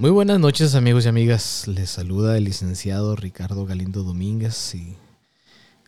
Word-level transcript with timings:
Muy 0.00 0.10
buenas 0.10 0.40
noches 0.40 0.74
amigos 0.74 1.04
y 1.04 1.08
amigas, 1.08 1.68
les 1.68 1.90
saluda 1.90 2.38
el 2.38 2.44
licenciado 2.44 3.16
Ricardo 3.16 3.66
Galindo 3.66 4.02
Domínguez 4.02 4.74
y 4.74 4.96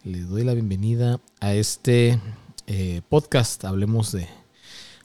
les 0.05 0.29
doy 0.29 0.45
la 0.45 0.53
bienvenida 0.53 1.19
a 1.41 1.55
este 1.55 2.21
eh, 2.67 3.01
podcast. 3.09 3.65
Hablemos 3.65 4.13
de, 4.13 4.29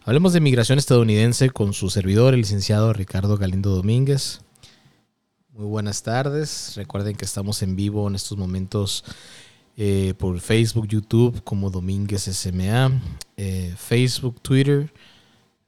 hablemos 0.04 0.34
de 0.34 0.42
migración 0.42 0.78
estadounidense 0.78 1.52
con 1.52 1.72
su 1.72 1.90
servidor, 1.90 2.34
el 2.34 2.42
licenciado 2.42 2.92
Ricardo 2.92 3.38
Galindo 3.38 3.70
Domínguez. 3.70 4.42
Muy 5.54 5.68
buenas 5.68 6.04
tardes, 6.04 6.74
recuerden 6.76 7.16
que 7.16 7.24
estamos 7.24 7.62
en 7.62 7.78
vivo 7.78 8.10
en 8.10 8.16
estos 8.16 8.38
momentos 8.38 9.06
eh, 9.78 10.16
por 10.18 10.38
Facebook, 10.42 10.86
YouTube 10.86 11.42
como 11.46 11.70
Domínguez 11.70 12.24
SMA, 12.24 12.92
eh, 13.38 13.74
Facebook, 13.78 14.42
Twitter, 14.42 14.92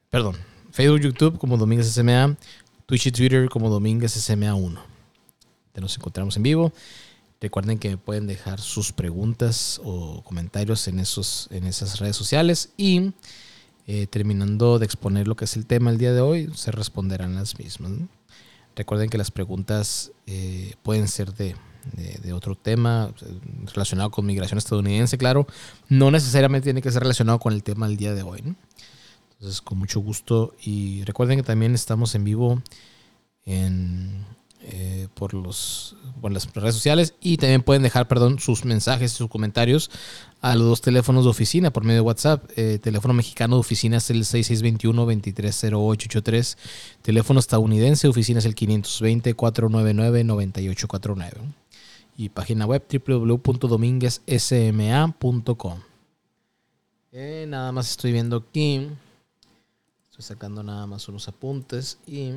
perdón, 0.09 0.35
Facebook, 0.71 0.99
YouTube 0.99 1.37
como 1.37 1.55
Domínguez 1.55 1.87
SMA, 1.87 2.35
Twitch 2.89 3.05
y 3.05 3.11
Twitter 3.11 3.49
como 3.49 3.69
Domínguez 3.69 4.17
SMA1. 4.17 4.79
Nos 5.75 5.95
encontramos 5.95 6.35
en 6.37 6.41
vivo. 6.41 6.73
Recuerden 7.39 7.77
que 7.77 7.97
pueden 7.97 8.25
dejar 8.25 8.59
sus 8.59 8.91
preguntas 8.91 9.79
o 9.83 10.23
comentarios 10.23 10.87
en, 10.87 10.97
esos, 10.97 11.47
en 11.51 11.65
esas 11.65 11.99
redes 11.99 12.15
sociales 12.15 12.69
y 12.77 13.13
eh, 13.85 14.07
terminando 14.07 14.79
de 14.79 14.85
exponer 14.85 15.27
lo 15.27 15.35
que 15.35 15.45
es 15.45 15.55
el 15.55 15.67
tema 15.67 15.91
el 15.91 15.99
día 15.99 16.13
de 16.13 16.21
hoy, 16.21 16.49
se 16.55 16.71
responderán 16.71 17.35
las 17.35 17.59
mismas. 17.59 17.91
Recuerden 18.75 19.11
que 19.11 19.19
las 19.19 19.29
preguntas 19.29 20.11
pueden 20.81 21.07
ser 21.07 21.35
de 21.35 21.55
de, 21.93 22.33
otro 22.33 22.55
tema 22.55 23.13
relacionado 23.73 24.11
con 24.11 24.25
migración 24.25 24.57
estadounidense, 24.57 25.17
claro, 25.17 25.47
no 25.87 26.11
necesariamente 26.11 26.65
tiene 26.65 26.81
que 26.81 26.91
ser 26.91 27.01
relacionado 27.01 27.39
con 27.39 27.53
el 27.53 27.63
tema 27.63 27.87
del 27.87 27.97
día 27.97 28.13
de 28.13 28.23
hoy. 28.23 28.55
Entonces, 29.39 29.61
con 29.61 29.77
mucho 29.77 30.01
gusto. 30.01 30.53
Y 30.61 31.05
recuerden 31.05 31.37
que 31.37 31.43
también 31.43 31.73
estamos 31.73 32.13
en 32.13 32.25
vivo 32.25 32.61
en, 33.45 34.25
eh, 34.61 35.07
por, 35.13 35.33
los, 35.33 35.95
por 36.19 36.33
las 36.33 36.53
redes 36.53 36.75
sociales 36.75 37.13
y 37.21 37.37
también 37.37 37.63
pueden 37.63 37.81
dejar 37.81 38.09
perdón, 38.09 38.39
sus 38.39 38.65
mensajes, 38.65 39.13
sus 39.13 39.29
comentarios 39.29 39.89
a 40.41 40.53
los 40.55 40.67
dos 40.67 40.81
teléfonos 40.81 41.23
de 41.23 41.29
oficina 41.29 41.71
por 41.71 41.85
medio 41.85 42.01
de 42.01 42.07
WhatsApp. 42.07 42.43
Eh, 42.57 42.79
teléfono 42.83 43.13
mexicano 43.13 43.55
de 43.55 43.61
oficina 43.61 43.95
es 43.95 44.09
el 44.09 44.25
6621-230883. 44.25 46.57
Teléfono 47.01 47.39
estadounidense 47.39 48.07
de 48.07 48.11
oficina 48.11 48.39
es 48.39 48.45
el 48.45 48.55
520-499-9849 48.55 51.31
y 52.17 52.27
página 52.27 52.65
web 52.65 52.83
www.dominguezsma.com. 52.91 55.79
Eh, 57.13 57.45
nada 57.47 57.71
más 57.71 57.91
estoy 57.91 58.11
viendo 58.11 58.35
aquí. 58.35 58.89
Estoy 60.19 60.35
sacando 60.35 60.63
nada 60.63 60.85
más 60.85 61.07
unos 61.07 61.29
apuntes 61.29 61.97
y 62.05 62.31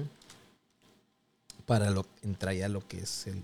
para 1.67 1.91
lo, 1.91 2.07
entrar 2.23 2.55
ya 2.55 2.69
lo 2.69 2.87
que 2.87 3.01
es 3.01 3.27
el, 3.27 3.43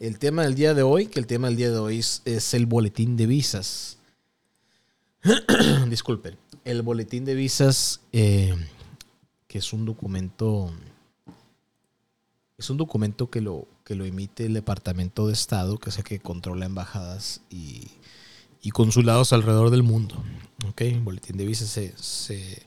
el 0.00 0.18
tema 0.18 0.44
del 0.44 0.54
día 0.54 0.72
de 0.72 0.82
hoy, 0.82 1.08
que 1.08 1.20
el 1.20 1.26
tema 1.26 1.48
del 1.48 1.58
día 1.58 1.70
de 1.70 1.78
hoy 1.78 1.98
es, 1.98 2.54
el 2.54 2.64
boletín 2.64 3.18
de 3.18 3.26
visas. 3.26 3.98
Disculpen, 5.90 6.38
el 6.64 6.80
boletín 6.80 7.26
de 7.26 7.34
visas, 7.34 8.00
eh, 8.12 8.54
que 9.46 9.58
es 9.58 9.74
un 9.74 9.84
documento, 9.84 10.72
es 12.56 12.70
un 12.70 12.78
documento 12.78 13.28
que 13.28 13.42
lo, 13.42 13.68
que 13.84 13.94
lo 13.94 14.06
emite 14.06 14.46
el 14.46 14.54
Departamento 14.54 15.26
de 15.26 15.34
Estado, 15.34 15.76
que 15.76 15.90
es 15.90 15.98
el 15.98 16.04
que 16.04 16.18
controla 16.18 16.64
embajadas 16.64 17.42
y, 17.50 17.90
consulados 18.72 19.34
alrededor 19.34 19.68
del 19.68 19.82
mundo. 19.82 20.14
¿okay? 20.66 20.98
Boletín 20.98 21.36
de 21.36 21.44
visas 21.44 21.68
se, 21.68 22.64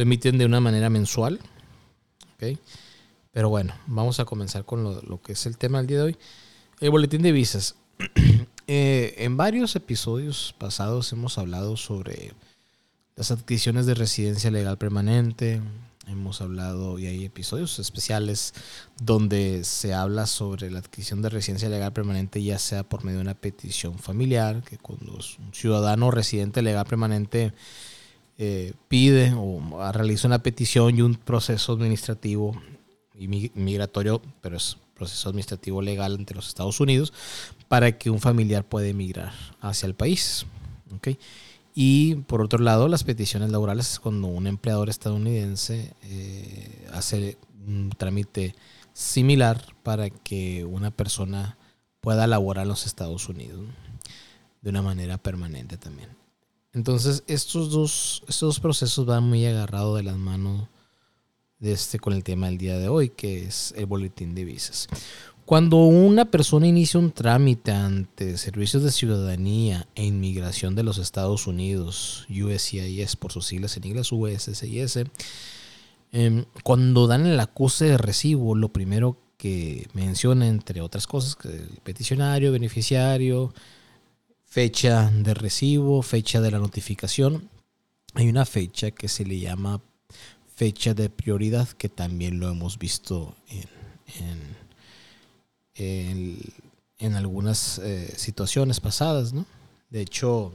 lo 0.00 0.04
emiten 0.04 0.38
de 0.38 0.46
una 0.46 0.60
manera 0.60 0.88
mensual. 0.88 1.38
¿okay? 2.34 2.58
Pero 3.32 3.50
bueno, 3.50 3.74
vamos 3.86 4.18
a 4.18 4.24
comenzar 4.24 4.64
con 4.64 4.82
lo, 4.82 5.20
que 5.20 5.32
es 5.32 5.44
el 5.44 5.58
tema 5.58 5.76
del 5.76 5.86
día 5.88 5.98
de 5.98 6.04
hoy. 6.04 6.16
El 6.80 6.88
boletín 6.88 7.20
de 7.20 7.32
visas. 7.32 7.76
Eh, 8.72 9.24
en 9.24 9.36
varios 9.36 9.74
episodios 9.74 10.54
pasados 10.56 11.12
hemos 11.12 11.38
hablado 11.38 11.76
sobre 11.76 12.32
las 13.16 13.32
adquisiciones 13.32 13.84
de 13.84 13.94
residencia 13.94 14.48
legal 14.52 14.78
permanente, 14.78 15.60
Hemos 16.06 16.40
hablado 16.40 16.98
y 16.98 17.06
hay 17.06 17.24
episodios 17.24 17.80
especiales 17.80 18.54
donde 19.00 19.64
se 19.64 19.92
habla 19.92 20.26
sobre 20.26 20.70
la 20.70 20.78
adquisición 20.78 21.20
de 21.20 21.30
residencia 21.30 21.68
legal 21.68 21.92
permanente, 21.92 22.42
ya 22.42 22.58
sea 22.58 22.84
por 22.84 23.04
medio 23.04 23.18
de 23.18 23.22
una 23.22 23.34
petición 23.34 23.98
familiar, 23.98 24.62
que 24.62 24.78
cuando 24.78 25.12
un 25.14 25.54
ciudadano 25.54 26.12
residente 26.12 26.62
legal 26.62 26.86
permanente 26.86 27.52
eh, 28.42 28.72
pide 28.88 29.34
o 29.36 29.60
realiza 29.92 30.26
una 30.26 30.42
petición 30.42 30.96
y 30.96 31.02
un 31.02 31.14
proceso 31.14 31.74
administrativo 31.74 32.58
y 33.14 33.28
migratorio, 33.28 34.22
pero 34.40 34.56
es 34.56 34.78
proceso 34.94 35.28
administrativo 35.28 35.82
legal 35.82 36.14
ante 36.14 36.32
los 36.32 36.48
Estados 36.48 36.80
Unidos, 36.80 37.12
para 37.68 37.98
que 37.98 38.08
un 38.08 38.18
familiar 38.18 38.64
pueda 38.64 38.86
emigrar 38.88 39.34
hacia 39.60 39.86
el 39.86 39.94
país. 39.94 40.46
Y 41.74 42.14
por 42.14 42.40
otro 42.40 42.60
lado, 42.60 42.88
las 42.88 43.04
peticiones 43.04 43.50
laborales 43.50 43.92
es 43.92 44.00
cuando 44.00 44.28
un 44.28 44.46
empleador 44.46 44.88
estadounidense 44.88 45.92
eh, 46.04 46.88
hace 46.94 47.36
un 47.66 47.90
trámite 47.90 48.54
similar 48.94 49.62
para 49.82 50.08
que 50.08 50.64
una 50.64 50.90
persona 50.90 51.58
pueda 52.00 52.26
laborar 52.26 52.62
en 52.62 52.68
los 52.68 52.86
Estados 52.86 53.28
Unidos 53.28 53.66
de 54.62 54.70
una 54.70 54.80
manera 54.80 55.18
permanente 55.18 55.76
también. 55.76 56.19
Entonces, 56.72 57.24
estos 57.26 57.70
dos, 57.70 58.22
estos 58.28 58.60
procesos 58.60 59.04
van 59.06 59.24
muy 59.24 59.44
agarrados 59.44 59.96
de 59.96 60.04
las 60.04 60.16
manos 60.16 60.68
de 61.58 61.72
este 61.72 61.98
con 61.98 62.12
el 62.12 62.24
tema 62.24 62.46
del 62.46 62.58
día 62.58 62.78
de 62.78 62.88
hoy, 62.88 63.10
que 63.10 63.44
es 63.44 63.74
el 63.76 63.86
boletín 63.86 64.34
de 64.34 64.44
visas. 64.44 64.88
Cuando 65.44 65.78
una 65.78 66.26
persona 66.26 66.68
inicia 66.68 67.00
un 67.00 67.10
trámite 67.10 67.72
ante 67.72 68.38
Servicios 68.38 68.84
de 68.84 68.92
Ciudadanía 68.92 69.88
e 69.96 70.04
Inmigración 70.04 70.76
de 70.76 70.84
los 70.84 70.98
Estados 70.98 71.48
Unidos, 71.48 72.24
USCIS 72.30 73.16
por 73.16 73.32
sus 73.32 73.46
siglas 73.46 73.76
en 73.76 73.86
inglés, 73.88 74.12
USCIS, 74.12 75.06
em, 76.12 76.44
cuando 76.62 77.08
dan 77.08 77.26
el 77.26 77.40
acuse 77.40 77.86
de 77.86 77.98
recibo, 77.98 78.54
lo 78.54 78.68
primero 78.68 79.16
que 79.36 79.88
menciona, 79.92 80.46
entre 80.46 80.82
otras 80.82 81.08
cosas, 81.08 81.34
que 81.34 81.48
el 81.48 81.80
peticionario, 81.82 82.52
beneficiario, 82.52 83.52
fecha 84.50 85.10
de 85.10 85.32
recibo, 85.32 86.02
fecha 86.02 86.42
de 86.42 86.50
la 86.50 86.58
notificación, 86.58 87.48
hay 88.12 88.28
una 88.28 88.44
fecha 88.44 88.90
que 88.90 89.08
se 89.08 89.24
le 89.24 89.40
llama 89.40 89.80
fecha 90.54 90.92
de 90.92 91.08
prioridad, 91.08 91.68
que 91.68 91.88
también 91.88 92.38
lo 92.38 92.50
hemos 92.50 92.78
visto 92.78 93.34
en 93.46 94.60
en, 95.80 97.14
algunas 97.14 97.78
eh, 97.78 98.12
situaciones 98.16 98.80
pasadas, 98.80 99.32
¿no? 99.32 99.46
De 99.88 100.02
hecho, 100.02 100.52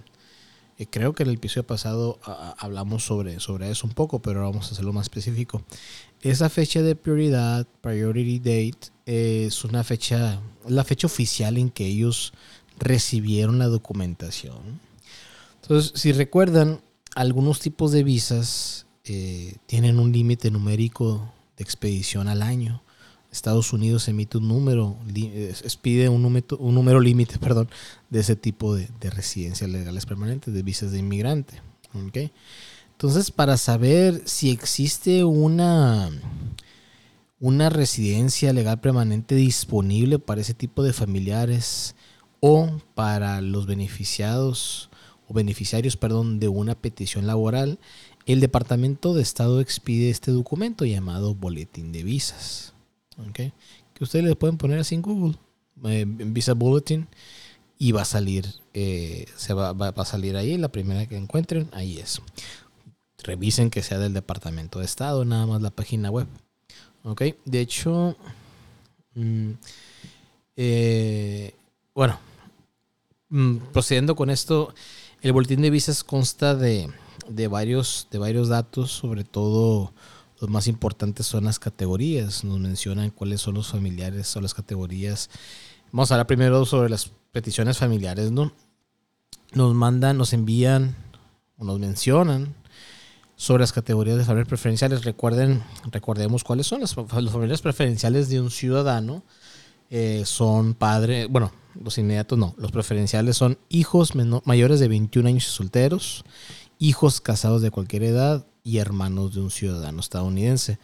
eh, 0.78 0.86
creo 0.86 1.14
que 1.14 1.24
en 1.24 1.30
el 1.30 1.36
episodio 1.36 1.66
pasado 1.66 2.20
hablamos 2.58 3.04
sobre, 3.04 3.40
sobre 3.40 3.70
eso 3.70 3.88
un 3.88 3.94
poco, 3.94 4.22
pero 4.22 4.44
vamos 4.44 4.70
a 4.70 4.72
hacerlo 4.74 4.94
más 4.94 5.06
específico. 5.06 5.64
Esa 6.22 6.50
fecha 6.50 6.82
de 6.82 6.96
prioridad, 6.96 7.68
priority 7.82 8.40
date, 8.40 8.92
es 9.06 9.64
una 9.64 9.84
fecha, 9.84 10.40
la 10.68 10.84
fecha 10.84 11.08
oficial 11.08 11.58
en 11.58 11.70
que 11.70 11.86
ellos 11.86 12.34
recibieron 12.78 13.60
la 13.60 13.68
documentación. 13.68 14.80
Entonces, 15.62 15.94
si 15.96 16.12
recuerdan, 16.12 16.82
algunos 17.16 17.60
tipos 17.60 17.92
de 17.92 18.04
visas 18.04 18.86
eh, 19.06 19.56
tienen 19.66 20.00
un 20.00 20.12
límite 20.12 20.52
numérico 20.52 21.32
de 21.58 21.64
expedición 21.64 22.28
al 22.28 22.42
año. 22.42 22.82
Estados 23.32 23.74
Unidos 23.74 24.08
emite 24.08 24.38
un 24.38 24.48
número, 24.48 24.98
pide 25.82 26.08
un 26.10 26.22
número, 26.22 26.58
un 26.58 26.74
número 26.74 27.00
límite, 27.00 27.38
perdón, 27.40 27.70
de 28.10 28.20
ese 28.20 28.36
tipo 28.36 28.76
de, 28.76 28.90
residencias 29.02 29.70
legales 29.70 30.06
permanentes, 30.06 30.54
de 30.54 30.64
visas 30.64 30.92
de 30.92 31.00
inmigrante. 31.00 31.62
Entonces, 32.92 33.32
para 33.32 33.58
saber 33.58 34.22
si 34.26 34.52
existe 34.52 35.24
una, 35.24 36.10
una 37.40 37.70
residencia 37.70 38.54
legal 38.54 38.80
permanente 38.80 39.36
disponible 39.36 40.20
para 40.20 40.42
ese 40.42 40.54
tipo 40.54 40.84
de 40.84 40.94
familiares 40.94 41.96
o 42.40 42.80
para 42.94 43.42
los 43.42 43.66
beneficiados 43.66 44.90
o 45.28 45.34
beneficiarios, 45.34 45.98
perdón, 45.98 46.40
de 46.40 46.48
una 46.48 46.76
petición 46.76 47.26
laboral, 47.28 47.80
el 48.26 48.40
Departamento 48.40 49.14
de 49.14 49.22
Estado 49.22 49.60
expide 49.60 50.10
este 50.10 50.32
documento 50.32 50.86
llamado 50.86 51.36
Boletín 51.36 51.92
de 51.92 52.04
Visas 52.04 52.74
que 53.94 54.04
ustedes 54.04 54.26
le 54.26 54.36
pueden 54.36 54.58
poner 54.58 54.80
así 54.80 54.96
en 54.96 55.02
Google, 55.02 55.38
eh, 55.86 56.06
Visa 56.08 56.54
Bulletin, 56.54 57.08
y 57.78 57.92
va 57.92 58.04
a 58.04 58.06
salir, 58.06 58.46
eh, 58.74 59.26
se 59.36 59.54
va, 59.54 59.74
va, 59.74 59.90
a 59.90 60.06
salir 60.06 60.38
ahí, 60.38 60.58
la 60.58 60.70
primera 60.70 61.06
que 61.08 61.18
encuentren, 61.18 61.70
ahí 61.74 61.98
es. 61.98 62.22
Revisen 63.24 63.70
que 63.70 63.84
sea 63.84 63.98
del 64.00 64.14
Departamento 64.14 64.80
de 64.80 64.86
Estado, 64.86 65.26
nada 65.26 65.46
más 65.46 65.62
la 65.62 65.72
página 65.72 66.10
web. 66.12 66.28
Ok, 67.04 67.24
de 67.46 67.60
hecho, 67.60 68.16
mm, 69.16 69.52
eh, 70.58 71.54
bueno, 71.96 72.20
mm, 73.30 73.58
procediendo 73.72 74.16
con 74.16 74.30
esto, 74.30 74.74
el 75.22 75.32
boletín 75.32 75.62
de 75.62 75.70
visas 75.70 76.04
consta 76.04 76.54
de, 76.54 76.90
de, 77.30 77.48
varios, 77.48 78.08
de 78.12 78.20
varios 78.20 78.50
datos, 78.50 78.92
sobre 78.92 79.24
todo 79.24 79.94
los 80.40 80.50
más 80.50 80.68
importantes 80.68 81.26
son 81.26 81.46
las 81.46 81.58
categorías. 81.58 82.44
Nos 82.44 82.60
mencionan 82.60 83.10
cuáles 83.10 83.42
son 83.42 83.56
los 83.56 83.70
familiares 83.70 84.36
o 84.36 84.42
las 84.42 84.54
categorías. 84.54 85.30
Vamos 85.92 86.12
a 86.12 86.16
hablar 86.16 86.28
primero 86.28 86.66
sobre 86.66 86.90
las 86.90 87.12
peticiones 87.32 87.78
familiares, 87.78 88.32
¿no? 88.32 88.52
Nos 89.54 89.74
mandan, 89.74 90.18
nos 90.18 90.34
envían 90.34 90.96
o 91.58 91.64
nos 91.64 91.80
mencionan 91.80 92.54
sobre 93.38 93.62
las 93.62 93.72
categorías 93.72 94.18
de 94.18 94.26
familias 94.26 94.50
preferenciales. 94.50 95.06
Recuerden, 95.06 95.64
recordemos 95.92 96.44
cuáles 96.44 96.68
son 96.68 96.82
las, 96.82 96.96
las 96.98 97.32
familias 97.32 97.62
preferenciales 97.62 98.28
de 98.28 98.42
un 98.42 98.52
ciudadano. 98.52 99.24
Eh, 99.90 100.24
son 100.26 100.74
padre, 100.74 101.28
bueno, 101.28 101.52
los 101.82 101.98
inmediatos 101.98 102.38
no, 102.38 102.56
los 102.58 102.72
preferenciales 102.72 103.38
son 103.38 103.58
hijos 103.70 104.14
mayores 104.46 104.80
de 104.80 104.88
21 104.88 105.30
años 105.30 105.48
y 105.48 105.52
solteros, 105.52 106.26
hijos 106.80 107.22
casados 107.22 107.62
de 107.62 107.72
cualquier 107.72 108.04
edad 108.04 108.46
y 108.64 108.78
hermanos 108.78 109.36
de 109.36 109.42
un 109.42 109.52
ciudadano 109.52 110.00
estadounidense. 110.00 110.80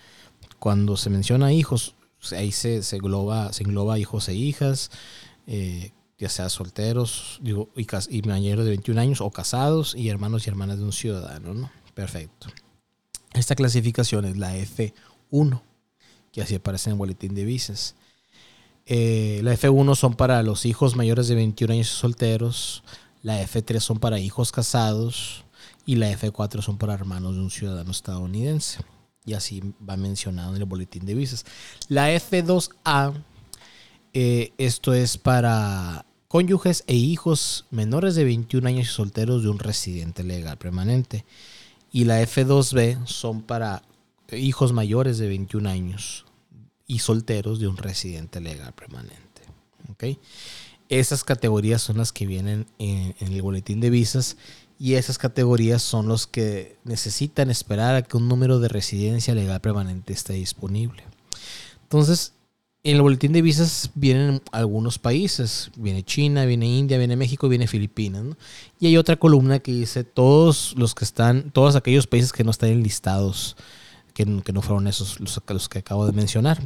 Cuando 0.59 0.98
se 0.98 1.09
menciona 1.09 1.53
hijos, 1.53 1.95
ahí 2.31 2.51
se, 2.51 2.83
se, 2.83 2.98
engloba, 2.98 3.51
se 3.53 3.63
engloba 3.63 3.98
hijos 3.98 4.30
e 4.30 4.36
hijas, 4.36 4.92
eh, 5.48 5.92
ya 6.19 6.30
sea 6.30 6.50
solteros 6.50 7.42
y, 7.44 7.51
y, 7.51 8.21
mayores 8.21 8.65
de 8.65 8.71
21 8.71 9.01
años 9.01 9.21
o 9.21 9.31
casados 9.31 9.95
y 9.95 10.09
hermanos 10.09 10.45
y 10.45 10.50
hermanas 10.51 10.77
de 10.77 10.83
un 10.83 10.92
ciudadano. 10.92 11.56
¿no? 11.56 11.71
Perfecto. 11.95 12.48
Esta 13.33 13.56
clasificación 13.56 14.25
es 14.25 14.38
la 14.38 14.56
F1, 14.56 15.62
que 16.31 16.42
así 16.44 16.56
aparece 16.56 16.89
en 16.89 16.94
el 16.94 17.00
boletín 17.00 17.33
de 17.33 17.45
visas. 17.45 17.95
Eh, 18.86 19.42
la 19.44 19.54
F1 19.54 19.95
son 19.95 20.16
para 20.16 20.42
los 20.44 20.66
hijos 20.66 20.95
mayores 20.95 21.28
de 21.28 21.36
21 21.36 21.74
años 21.74 21.92
y 21.92 21.95
solteros. 21.95 22.83
La 23.24 23.42
F3 23.42 23.80
son 23.80 24.00
para 24.00 24.19
hijos 24.19 24.51
casados. 24.51 25.45
Y 25.86 25.95
la 25.95 26.12
F4 26.12 26.62
son 26.62 26.78
para 26.78 26.94
hermanos 26.94 27.36
de 27.36 27.42
un 27.42 27.51
ciudadano 27.51 27.92
estadounidense. 27.92 28.80
Y 29.25 29.33
así 29.33 29.62
va 29.88 29.98
mencionado 29.98 30.56
en 30.56 30.62
el 30.62 30.68
boletín 30.68 31.06
de 31.06 31.13
visas. 31.13 31.45
La 31.88 32.12
F2A, 32.12 33.13
eh, 34.13 34.54
esto 34.57 34.94
es 34.94 35.18
para 35.18 36.06
cónyuges 36.27 36.84
e 36.88 36.95
hijos 36.95 37.66
menores 37.72 38.16
de 38.16 38.24
21 38.24 38.68
años 38.68 38.88
y 38.88 38.92
solteros 38.92 39.44
de 39.44 39.50
un 39.50 39.60
residente 39.60 40.24
legal 40.24 40.57
permanente. 40.57 41.25
Y 41.92 42.06
la 42.06 42.22
F2B 42.22 43.06
son 43.06 43.42
para 43.42 43.84
hijos 44.31 44.74
mayores 44.74 45.18
de 45.18 45.27
21 45.27 45.69
años 45.69 46.25
y 46.92 47.00
solteros 47.00 47.62
de 47.62 47.70
un 47.70 47.78
residente 47.78 48.42
legal 48.42 48.74
permanente. 48.74 49.44
¿okay? 49.94 50.20
Esas 50.90 51.24
categorías 51.24 51.82
son 51.82 51.98
las 51.98 52.12
que 52.12 52.26
vienen 52.26 52.66
en, 52.80 53.16
el 53.22 53.42
boletín 53.42 53.80
de 53.80 53.90
visas 53.90 54.36
y 54.78 54.96
esas 54.96 55.18
categorías 55.18 55.82
son 55.82 56.10
los 56.10 56.28
que 56.28 56.76
necesitan 56.84 57.50
esperar 57.50 57.96
a 57.96 58.02
que 58.02 58.18
un 58.18 58.28
número 58.28 58.60
de 58.60 58.68
residencia 58.68 59.34
legal 59.34 59.62
permanente 59.62 60.12
esté 60.12 60.34
disponible. 60.34 61.04
Entonces, 61.84 62.34
en 62.84 62.98
el 62.98 63.02
boletín 63.02 63.32
de 63.32 63.42
visas 63.42 63.92
vienen 63.96 64.42
algunos 64.52 65.00
países. 65.00 65.72
Viene 65.78 66.04
China, 66.04 66.44
viene 66.44 66.68
India, 66.68 66.98
viene 66.98 67.16
México, 67.16 67.48
viene 67.48 67.68
Filipinas. 67.68 68.36
Y 68.82 68.88
hay 68.88 68.98
otra 68.98 69.16
columna 69.16 69.60
que 69.60 69.72
dice 69.72 70.04
todos 70.04 70.74
los 70.76 70.94
que 70.94 71.06
están, 71.06 71.52
todos 71.52 71.78
aquellos 71.78 72.06
países 72.06 72.34
que 72.34 72.44
no 72.44 72.52
están 72.52 72.72
enlistados 72.72 73.56
que, 74.13 74.25
no 74.25 74.62
fueron 74.62 74.88
esos 74.88 75.19
los, 75.19 75.42
los, 75.48 75.69
que 75.69 75.80
acabo 75.80 76.06
de 76.06 76.13
mencionar. 76.13 76.60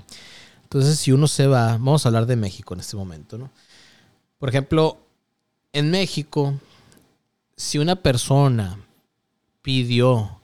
Entonces, 0.63 0.99
si 0.99 1.11
uno 1.11 1.27
se 1.27 1.47
va, 1.47 1.73
vamos 1.73 2.05
a 2.05 2.09
hablar 2.09 2.25
de 2.25 2.35
México 2.35 2.73
en 2.73 2.79
este 2.79 2.97
momento, 2.97 3.37
¿no? 3.37 3.51
Por 4.39 4.49
ejemplo, 4.49 4.97
en 5.73 5.91
México, 5.91 6.59
si 7.55 7.77
una 7.77 7.95
persona 7.95 8.79
pidió, 9.61 10.39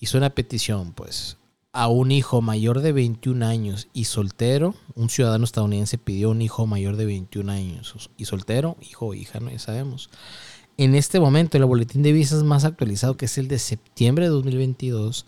hizo 0.00 0.18
una 0.18 0.30
petición, 0.30 0.92
pues, 0.92 1.36
a 1.72 1.88
un 1.88 2.12
hijo 2.12 2.40
mayor 2.40 2.80
de 2.80 2.92
21 2.92 3.44
años 3.44 3.88
y 3.92 4.04
soltero, 4.04 4.74
un 4.94 5.10
ciudadano 5.10 5.44
estadounidense 5.44 5.98
pidió 5.98 6.30
un 6.30 6.40
hijo 6.40 6.66
mayor 6.68 6.96
de 6.96 7.04
21 7.04 7.50
años 7.50 8.10
y 8.16 8.26
soltero, 8.26 8.76
hijo 8.80 9.06
o 9.06 9.14
hija, 9.14 9.40
no 9.40 9.50
ya 9.50 9.58
sabemos. 9.58 10.08
En 10.76 10.94
este 10.94 11.18
momento, 11.18 11.56
el 11.56 11.64
boletín 11.64 12.02
de 12.02 12.12
visas 12.12 12.44
más 12.44 12.64
actualizado, 12.64 13.16
que 13.16 13.24
es 13.24 13.38
el 13.38 13.48
de 13.48 13.58
septiembre 13.58 14.26
de 14.26 14.30
2022, 14.30 15.26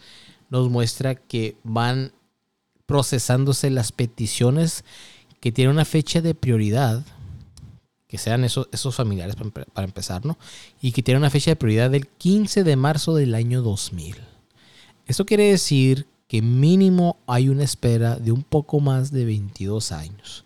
nos 0.50 0.70
muestra 0.70 1.14
que 1.14 1.56
van 1.64 2.12
procesándose 2.86 3.70
las 3.70 3.92
peticiones 3.92 4.84
que 5.40 5.52
tienen 5.52 5.74
una 5.74 5.84
fecha 5.84 6.20
de 6.20 6.34
prioridad, 6.34 7.04
que 8.08 8.18
sean 8.18 8.44
esos, 8.44 8.68
esos 8.72 8.94
familiares 8.94 9.36
para, 9.74 9.84
empezar, 9.84 10.24
¿no? 10.24 10.38
Y 10.80 10.92
que 10.92 11.02
tienen 11.02 11.22
una 11.22 11.30
fecha 11.30 11.50
de 11.50 11.56
prioridad 11.56 11.90
del 11.90 12.06
15 12.06 12.64
de 12.64 12.76
marzo 12.76 13.14
del 13.14 13.34
año 13.34 13.62
2000. 13.62 14.16
Esto 15.06 15.26
quiere 15.26 15.50
decir 15.50 16.06
que 16.28 16.42
mínimo 16.42 17.18
hay 17.26 17.48
una 17.48 17.64
espera 17.64 18.16
de 18.16 18.32
un 18.32 18.42
poco 18.42 18.80
más 18.80 19.10
de 19.12 19.24
22 19.24 19.92
años. 19.92 20.44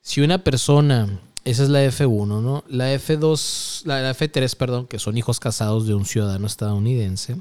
Si 0.00 0.20
una 0.20 0.38
persona, 0.38 1.20
esa 1.44 1.62
es 1.62 1.68
la 1.68 1.84
F1, 1.84 2.26
¿no? 2.26 2.64
La 2.68 2.94
F2, 2.94 3.84
la 3.84 4.10
F3, 4.14 4.56
perdón, 4.56 4.86
que 4.86 4.98
son 4.98 5.18
hijos 5.18 5.40
casados 5.40 5.86
de 5.86 5.94
un 5.94 6.06
ciudadano 6.06 6.46
estadounidense, 6.46 7.36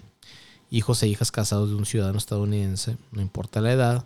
hijos 0.70 1.02
e 1.04 1.08
hijas 1.08 1.32
casados 1.32 1.70
de 1.70 1.76
un 1.76 1.86
ciudadano 1.86 2.18
estadounidense, 2.18 2.98
no 3.12 3.22
importa 3.22 3.62
la 3.62 3.72
edad, 3.72 4.06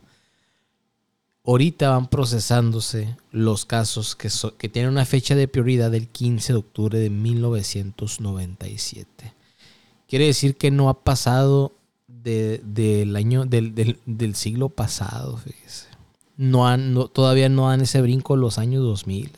ahorita 1.45 1.89
van 1.89 2.07
procesándose 2.07 3.15
los 3.31 3.65
casos 3.65 4.15
que, 4.15 4.29
que 4.57 4.69
tienen 4.69 4.91
una 4.91 5.05
fecha 5.05 5.35
de 5.35 5.47
prioridad 5.47 5.91
del 5.91 6.07
15 6.07 6.53
de 6.53 6.59
octubre 6.59 6.99
de 6.99 7.09
1997. 7.09 9.33
Quiere 10.07 10.25
decir 10.25 10.55
que 10.57 10.71
no 10.71 10.89
ha 10.89 11.03
pasado 11.03 11.73
del 12.07 13.15
año 13.15 13.45
del, 13.45 14.35
siglo 14.35 14.69
pasado, 14.69 15.37
fíjese. 15.37 15.87
No 16.37 16.67
han, 16.67 16.95
todavía 17.13 17.49
no 17.49 17.69
dan 17.69 17.81
ese 17.81 18.01
brinco 18.01 18.35
los 18.35 18.57
años 18.57 18.81
2000. 18.83 19.31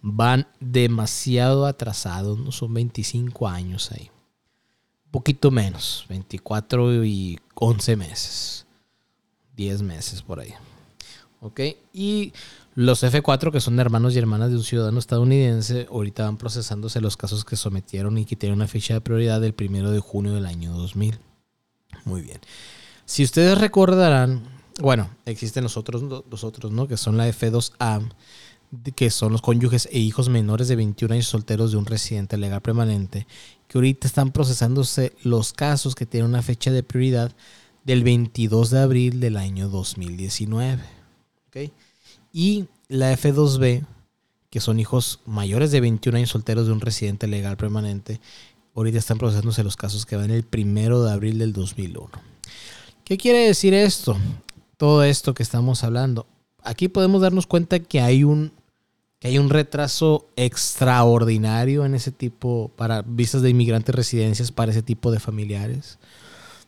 Van 0.00 0.46
demasiado 0.60 1.66
atrasados, 1.66 2.38
no 2.38 2.52
son 2.52 2.72
25 2.74 3.48
años 3.48 3.90
ahí 3.92 4.10
poquito 5.10 5.50
menos, 5.50 6.04
24 6.08 7.04
y 7.04 7.38
11 7.54 7.96
meses, 7.96 8.66
10 9.56 9.82
meses 9.82 10.22
por 10.22 10.40
ahí. 10.40 10.54
¿Ok? 11.40 11.60
Y 11.92 12.32
los 12.74 13.02
F4, 13.02 13.50
que 13.52 13.60
son 13.60 13.78
hermanos 13.80 14.14
y 14.14 14.18
hermanas 14.18 14.50
de 14.50 14.56
un 14.56 14.64
ciudadano 14.64 14.98
estadounidense, 14.98 15.86
ahorita 15.90 16.24
van 16.24 16.36
procesándose 16.36 17.00
los 17.00 17.16
casos 17.16 17.44
que 17.44 17.56
sometieron 17.56 18.18
y 18.18 18.24
que 18.24 18.36
tienen 18.36 18.56
una 18.56 18.68
fecha 18.68 18.94
de 18.94 19.00
prioridad 19.00 19.40
del 19.40 19.54
1 19.58 19.90
de 19.90 20.00
junio 20.00 20.32
del 20.32 20.46
año 20.46 20.72
2000. 20.72 21.18
Muy 22.04 22.22
bien. 22.22 22.40
Si 23.04 23.24
ustedes 23.24 23.58
recordarán, 23.58 24.42
bueno, 24.80 25.10
existen 25.24 25.64
los 25.64 25.76
otros, 25.76 26.02
los 26.30 26.44
otros 26.44 26.70
¿no? 26.72 26.86
Que 26.86 26.96
son 26.96 27.16
la 27.16 27.28
F2A, 27.28 28.12
que 28.94 29.10
son 29.10 29.32
los 29.32 29.42
cónyuges 29.42 29.88
e 29.90 29.98
hijos 29.98 30.28
menores 30.28 30.68
de 30.68 30.76
21 30.76 31.14
años 31.14 31.26
solteros 31.26 31.72
de 31.72 31.78
un 31.78 31.86
residente 31.86 32.36
legal 32.36 32.60
permanente, 32.60 33.26
que 33.68 33.78
ahorita 33.78 34.06
están 34.06 34.32
procesándose 34.32 35.12
los 35.22 35.52
casos 35.52 35.94
que 35.94 36.06
tienen 36.06 36.30
una 36.30 36.42
fecha 36.42 36.70
de 36.72 36.82
prioridad 36.82 37.32
del 37.84 38.02
22 38.02 38.70
de 38.70 38.80
abril 38.80 39.20
del 39.20 39.36
año 39.36 39.68
2019. 39.68 40.82
Y 42.32 42.66
la 42.88 43.12
F2B, 43.12 43.84
que 44.50 44.60
son 44.60 44.80
hijos 44.80 45.20
mayores 45.26 45.70
de 45.70 45.80
21 45.80 46.18
años 46.18 46.30
solteros 46.30 46.66
de 46.66 46.72
un 46.72 46.80
residente 46.80 47.26
legal 47.26 47.56
permanente, 47.56 48.20
ahorita 48.74 48.98
están 48.98 49.18
procesándose 49.18 49.64
los 49.64 49.76
casos 49.76 50.06
que 50.06 50.16
van 50.16 50.30
el 50.30 50.46
1 50.50 51.02
de 51.02 51.10
abril 51.10 51.38
del 51.38 51.52
2001. 51.52 52.10
¿Qué 53.04 53.16
quiere 53.16 53.46
decir 53.46 53.74
esto? 53.74 54.16
Todo 54.76 55.02
esto 55.02 55.34
que 55.34 55.42
estamos 55.42 55.82
hablando. 55.84 56.26
Aquí 56.62 56.88
podemos 56.88 57.22
darnos 57.22 57.46
cuenta 57.46 57.78
que 57.80 58.00
hay 58.00 58.24
un 58.24 58.52
que 59.18 59.28
hay 59.28 59.38
un 59.38 59.50
retraso 59.50 60.28
extraordinario 60.36 61.84
en 61.84 61.94
ese 61.94 62.12
tipo, 62.12 62.70
para 62.76 63.02
visas 63.02 63.42
de 63.42 63.50
inmigrantes 63.50 63.94
residencias 63.94 64.52
para 64.52 64.70
ese 64.70 64.82
tipo 64.82 65.10
de 65.10 65.20
familiares. 65.20 65.98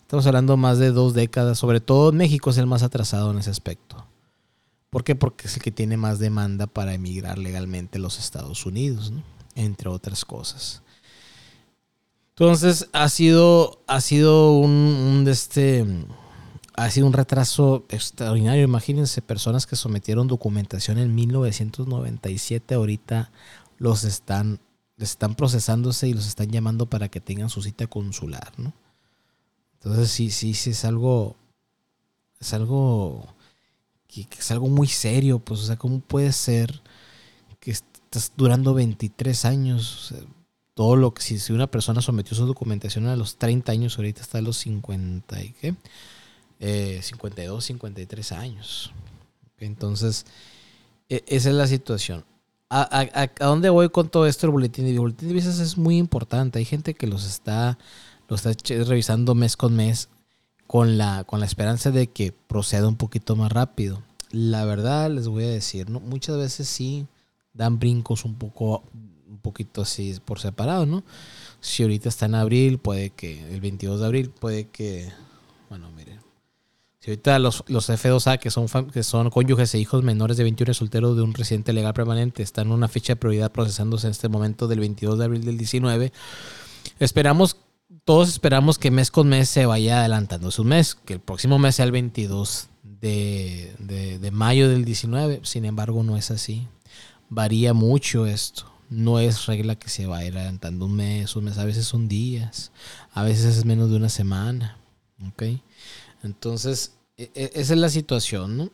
Estamos 0.02 0.26
hablando 0.26 0.56
más 0.56 0.78
de 0.78 0.90
dos 0.90 1.14
décadas, 1.14 1.58
sobre 1.58 1.80
todo 1.80 2.10
México 2.10 2.50
es 2.50 2.58
el 2.58 2.66
más 2.66 2.82
atrasado 2.82 3.30
en 3.30 3.38
ese 3.38 3.50
aspecto. 3.50 4.04
¿Por 4.90 5.04
qué? 5.04 5.14
Porque 5.14 5.46
es 5.46 5.56
el 5.56 5.62
que 5.62 5.70
tiene 5.70 5.96
más 5.96 6.18
demanda 6.18 6.66
para 6.66 6.94
emigrar 6.94 7.38
legalmente 7.38 7.98
a 7.98 8.00
los 8.00 8.18
Estados 8.18 8.66
Unidos, 8.66 9.12
entre 9.54 9.88
otras 9.88 10.24
cosas. 10.24 10.82
Entonces 12.30 12.88
ha 12.92 13.08
sido, 13.08 13.82
ha 13.86 14.00
sido 14.00 14.54
un, 14.54 14.70
un 14.70 15.24
de 15.24 15.30
este, 15.30 15.86
ha 16.80 16.90
sido 16.90 17.06
un 17.06 17.12
retraso 17.12 17.84
extraordinario. 17.90 18.64
Imagínense, 18.64 19.20
personas 19.20 19.66
que 19.66 19.76
sometieron 19.76 20.28
documentación 20.28 20.96
en 20.96 21.14
1997, 21.14 22.74
ahorita 22.74 23.30
los 23.76 24.04
están, 24.04 24.60
están 24.96 25.34
procesándose 25.34 26.08
y 26.08 26.14
los 26.14 26.26
están 26.26 26.48
llamando 26.48 26.86
para 26.86 27.10
que 27.10 27.20
tengan 27.20 27.50
su 27.50 27.60
cita 27.60 27.86
consular, 27.86 28.52
¿no? 28.56 28.72
Entonces 29.74 30.10
sí, 30.10 30.30
sí, 30.30 30.54
sí, 30.54 30.70
es 30.70 30.86
algo, 30.86 31.36
es 32.40 32.54
algo, 32.54 33.26
que, 34.08 34.26
es 34.38 34.50
algo 34.50 34.68
muy 34.68 34.86
serio, 34.86 35.38
pues, 35.38 35.60
o 35.60 35.66
sea, 35.66 35.76
¿cómo 35.76 36.00
puede 36.00 36.32
ser 36.32 36.80
que 37.60 37.72
estás 37.72 38.32
durando 38.36 38.72
23 38.72 39.44
años? 39.44 40.14
todo 40.72 40.96
lo 40.96 41.12
que, 41.12 41.20
si, 41.20 41.38
si 41.38 41.52
una 41.52 41.66
persona 41.66 42.00
sometió 42.00 42.34
su 42.34 42.46
documentación 42.46 43.06
a 43.06 43.16
los 43.16 43.36
30 43.36 43.70
años, 43.70 43.98
ahorita 43.98 44.22
está 44.22 44.38
a 44.38 44.42
los 44.42 44.56
50 44.56 45.42
y 45.42 45.50
qué 45.60 45.74
52, 46.60 47.64
53 47.64 48.32
años. 48.32 48.92
Entonces, 49.58 50.26
e, 51.08 51.24
esa 51.26 51.48
es 51.48 51.54
la 51.54 51.66
situación. 51.66 52.24
¿A, 52.68 53.06
a, 53.14 53.44
dónde 53.44 53.68
voy 53.70 53.88
con 53.88 54.08
todo 54.08 54.26
esto? 54.26 54.46
El 54.46 54.52
boletín 54.52 54.84
de, 54.84 54.96
boletín 54.98 55.28
de 55.28 55.34
visas 55.34 55.58
es 55.58 55.76
muy 55.76 55.96
importante. 55.96 56.58
Hay 56.58 56.64
gente 56.64 56.94
que 56.94 57.06
los 57.06 57.26
está, 57.26 57.78
los 58.28 58.46
está 58.46 58.74
revisando 58.84 59.34
mes 59.34 59.56
con 59.56 59.74
mes 59.74 60.08
con 60.70 60.98
la, 60.98 61.24
con 61.24 61.40
la 61.40 61.46
esperanza 61.46 61.90
de 61.90 62.06
que 62.06 62.30
proceda 62.30 62.86
un 62.86 62.94
poquito 62.94 63.34
más 63.34 63.50
rápido. 63.50 64.04
La 64.30 64.64
verdad, 64.64 65.10
les 65.10 65.26
voy 65.26 65.42
a 65.42 65.48
decir, 65.48 65.90
¿no? 65.90 65.98
muchas 65.98 66.36
veces 66.36 66.68
sí 66.68 67.08
dan 67.52 67.80
brincos 67.80 68.24
un 68.24 68.36
poco, 68.36 68.84
un 69.28 69.38
poquito 69.38 69.82
así 69.82 70.16
por 70.24 70.38
separado, 70.38 70.86
¿no? 70.86 71.02
Si 71.58 71.82
ahorita 71.82 72.08
está 72.08 72.26
en 72.26 72.36
abril, 72.36 72.78
puede 72.78 73.10
que 73.10 73.52
el 73.52 73.60
22 73.60 73.98
de 73.98 74.06
abril, 74.06 74.30
puede 74.30 74.68
que, 74.68 75.10
bueno, 75.68 75.90
miren, 75.90 76.19
si 77.00 77.10
ahorita 77.10 77.38
los, 77.38 77.64
los 77.66 77.88
F2A, 77.88 78.38
que 78.38 78.50
son, 78.50 78.68
que 78.90 79.02
son 79.02 79.30
cónyuges 79.30 79.74
e 79.74 79.78
hijos 79.78 80.02
menores 80.04 80.36
de 80.36 80.44
21 80.44 80.74
solteros 80.74 81.16
de 81.16 81.22
un 81.22 81.32
residente 81.32 81.72
legal 81.72 81.94
permanente, 81.94 82.42
están 82.42 82.66
en 82.66 82.72
una 82.74 82.88
fecha 82.88 83.14
de 83.14 83.16
prioridad 83.16 83.50
procesándose 83.50 84.06
en 84.06 84.10
este 84.10 84.28
momento 84.28 84.68
del 84.68 84.80
22 84.80 85.18
de 85.18 85.24
abril 85.24 85.44
del 85.44 85.56
19, 85.56 86.12
esperamos, 86.98 87.56
todos 88.04 88.28
esperamos 88.28 88.78
que 88.78 88.90
mes 88.90 89.10
con 89.10 89.28
mes 89.28 89.48
se 89.48 89.64
vaya 89.64 90.00
adelantando 90.00 90.50
su 90.50 90.62
mes, 90.64 90.94
que 90.94 91.14
el 91.14 91.20
próximo 91.20 91.58
mes 91.58 91.76
sea 91.76 91.86
el 91.86 91.92
22 91.92 92.68
de, 93.00 94.18
de, 94.20 94.30
mayo 94.30 94.68
del 94.68 94.84
19. 94.84 95.40
Sin 95.42 95.64
embargo, 95.64 96.02
no 96.02 96.16
es 96.16 96.30
así. 96.30 96.68
Varía 97.28 97.72
mucho 97.72 98.26
esto. 98.26 98.70
No 98.88 99.20
es 99.20 99.46
regla 99.46 99.76
que 99.76 99.88
se 99.88 100.06
vaya 100.06 100.30
adelantando 100.30 100.86
un 100.86 100.96
mes, 100.96 101.36
un 101.36 101.44
mes. 101.44 101.58
A 101.58 101.64
veces 101.64 101.86
son 101.86 102.08
días, 102.08 102.72
a 103.12 103.22
veces 103.22 103.56
es 103.56 103.64
menos 103.64 103.90
de 103.90 103.96
una 103.96 104.08
semana. 104.08 104.76
¿Ok? 105.28 105.42
Entonces, 106.22 106.94
e, 107.16 107.30
e, 107.34 107.50
esa 107.54 107.74
es 107.74 107.78
la 107.78 107.88
situación, 107.88 108.56
¿no? 108.56 108.70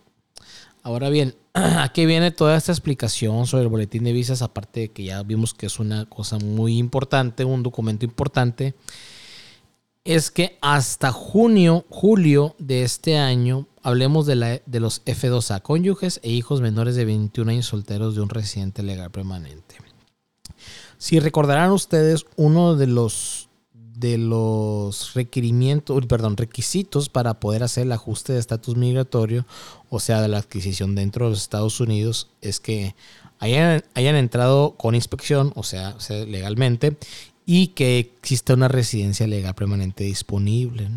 Ahora 0.83 1.11
bien, 1.11 1.35
aquí 1.53 2.07
viene 2.07 2.31
toda 2.31 2.57
esta 2.57 2.73
explicación 2.73 3.47
sobre 3.47 3.65
el 3.65 3.69
boletín 3.69 4.05
de 4.05 4.13
visas, 4.13 4.43
aparte 4.43 4.81
de 4.81 4.89
que 4.91 5.05
ya 5.05 5.23
vimos 5.23 5.53
que 5.53 5.67
es 5.67 5.81
una 5.81 6.07
cosa 6.07 6.39
muy 6.39 6.79
importante, 6.79 7.45
un 7.45 7.63
documento 7.63 8.05
importante, 8.05 8.75
es 10.05 10.31
que 10.31 10.57
hasta 10.61 11.11
junio, 11.11 11.85
julio 11.91 12.55
de 12.59 12.85
este 12.85 13.19
año, 13.19 13.67
hablemos 13.83 14.27
de, 14.27 14.37
la, 14.37 14.61
de 14.65 14.81
los 14.81 15.05
F2A, 15.05 15.63
cónyuges 15.63 16.21
e 16.23 16.31
hijos 16.31 16.61
menores 16.61 16.95
de 16.95 17.05
21 17.05 17.51
años 17.51 17.67
solteros 17.67 18.15
de 18.15 18.21
un 18.21 18.29
residente 18.29 18.85
legal 18.85 19.11
permanente. 19.11 19.77
Si 20.99 21.19
recordarán 21.19 21.73
ustedes, 21.73 22.27
uno 22.37 22.77
de 22.77 22.87
los 22.87 23.46
de 23.97 24.19
los 24.19 25.15
requerimientos, 25.15 26.07
perdón, 26.07 26.37
requisitos 26.37 27.09
para 27.09 27.41
poder 27.41 27.63
hacer 27.63 27.85
el 27.85 27.93
ajuste 27.93 28.35
de 28.35 28.39
estatus 28.39 28.77
migratorio, 28.77 29.47
o 29.89 30.01
sea, 30.01 30.21
de 30.21 30.29
la 30.29 30.39
adquisición 30.39 30.95
dentro 30.95 31.27
de 31.27 31.31
los 31.31 31.43
Estados 31.43 31.81
Unidos, 31.81 32.29
es 32.43 32.61
que 32.61 32.95
hayan, 33.39 33.83
hayan 33.95 34.17
entrado 34.17 34.73
con 34.77 34.95
inspección, 34.95 35.53
o 35.57 35.63
sea, 35.63 35.97
legalmente, 36.27 36.97
y 37.47 37.69
que 37.69 37.99
exista 37.99 38.55
una 38.55 38.69
residencia 38.69 39.27
legal 39.27 39.55
permanente 39.55 40.05
disponible. 40.05 40.89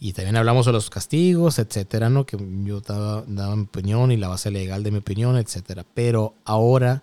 Y 0.00 0.12
también 0.12 0.36
hablamos 0.36 0.66
de 0.66 0.72
los 0.72 0.90
castigos, 0.90 1.58
etcétera, 1.58 2.08
¿no? 2.08 2.24
Que 2.24 2.36
yo 2.64 2.80
daba, 2.80 3.24
daba 3.26 3.56
mi 3.56 3.62
opinión 3.62 4.12
y 4.12 4.16
la 4.16 4.28
base 4.28 4.50
legal 4.50 4.82
de 4.82 4.90
mi 4.90 4.98
opinión, 4.98 5.36
etcétera. 5.36 5.84
Pero 5.94 6.34
ahora, 6.44 7.02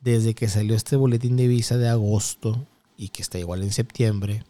desde 0.00 0.34
que 0.34 0.48
salió 0.48 0.74
este 0.74 0.96
boletín 0.96 1.36
de 1.36 1.46
visa 1.48 1.78
de 1.78 1.88
agosto, 1.88 2.66
y 2.96 3.08
que 3.08 3.22
está 3.22 3.38
igual 3.38 3.62
en 3.62 3.72
septiembre, 3.72 4.44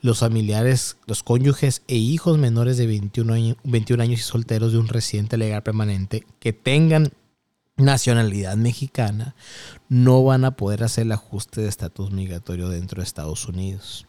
los 0.00 0.18
familiares, 0.18 0.96
los 1.06 1.22
cónyuges 1.22 1.82
e 1.86 1.96
hijos 1.96 2.36
menores 2.36 2.76
de 2.76 2.86
21 2.86 3.32
años, 3.32 3.56
21 3.64 4.02
años 4.02 4.20
y 4.20 4.24
solteros 4.24 4.72
de 4.72 4.78
un 4.78 4.88
residente 4.88 5.36
legal 5.36 5.62
permanente 5.62 6.26
que 6.40 6.52
tengan 6.52 7.12
nacionalidad 7.76 8.56
mexicana 8.56 9.34
no 9.88 10.24
van 10.24 10.44
a 10.44 10.56
poder 10.56 10.82
hacer 10.82 11.04
el 11.04 11.12
ajuste 11.12 11.60
de 11.60 11.68
estatus 11.68 12.10
migratorio 12.10 12.68
dentro 12.68 13.00
de 13.00 13.04
Estados 13.06 13.46
Unidos. 13.48 14.06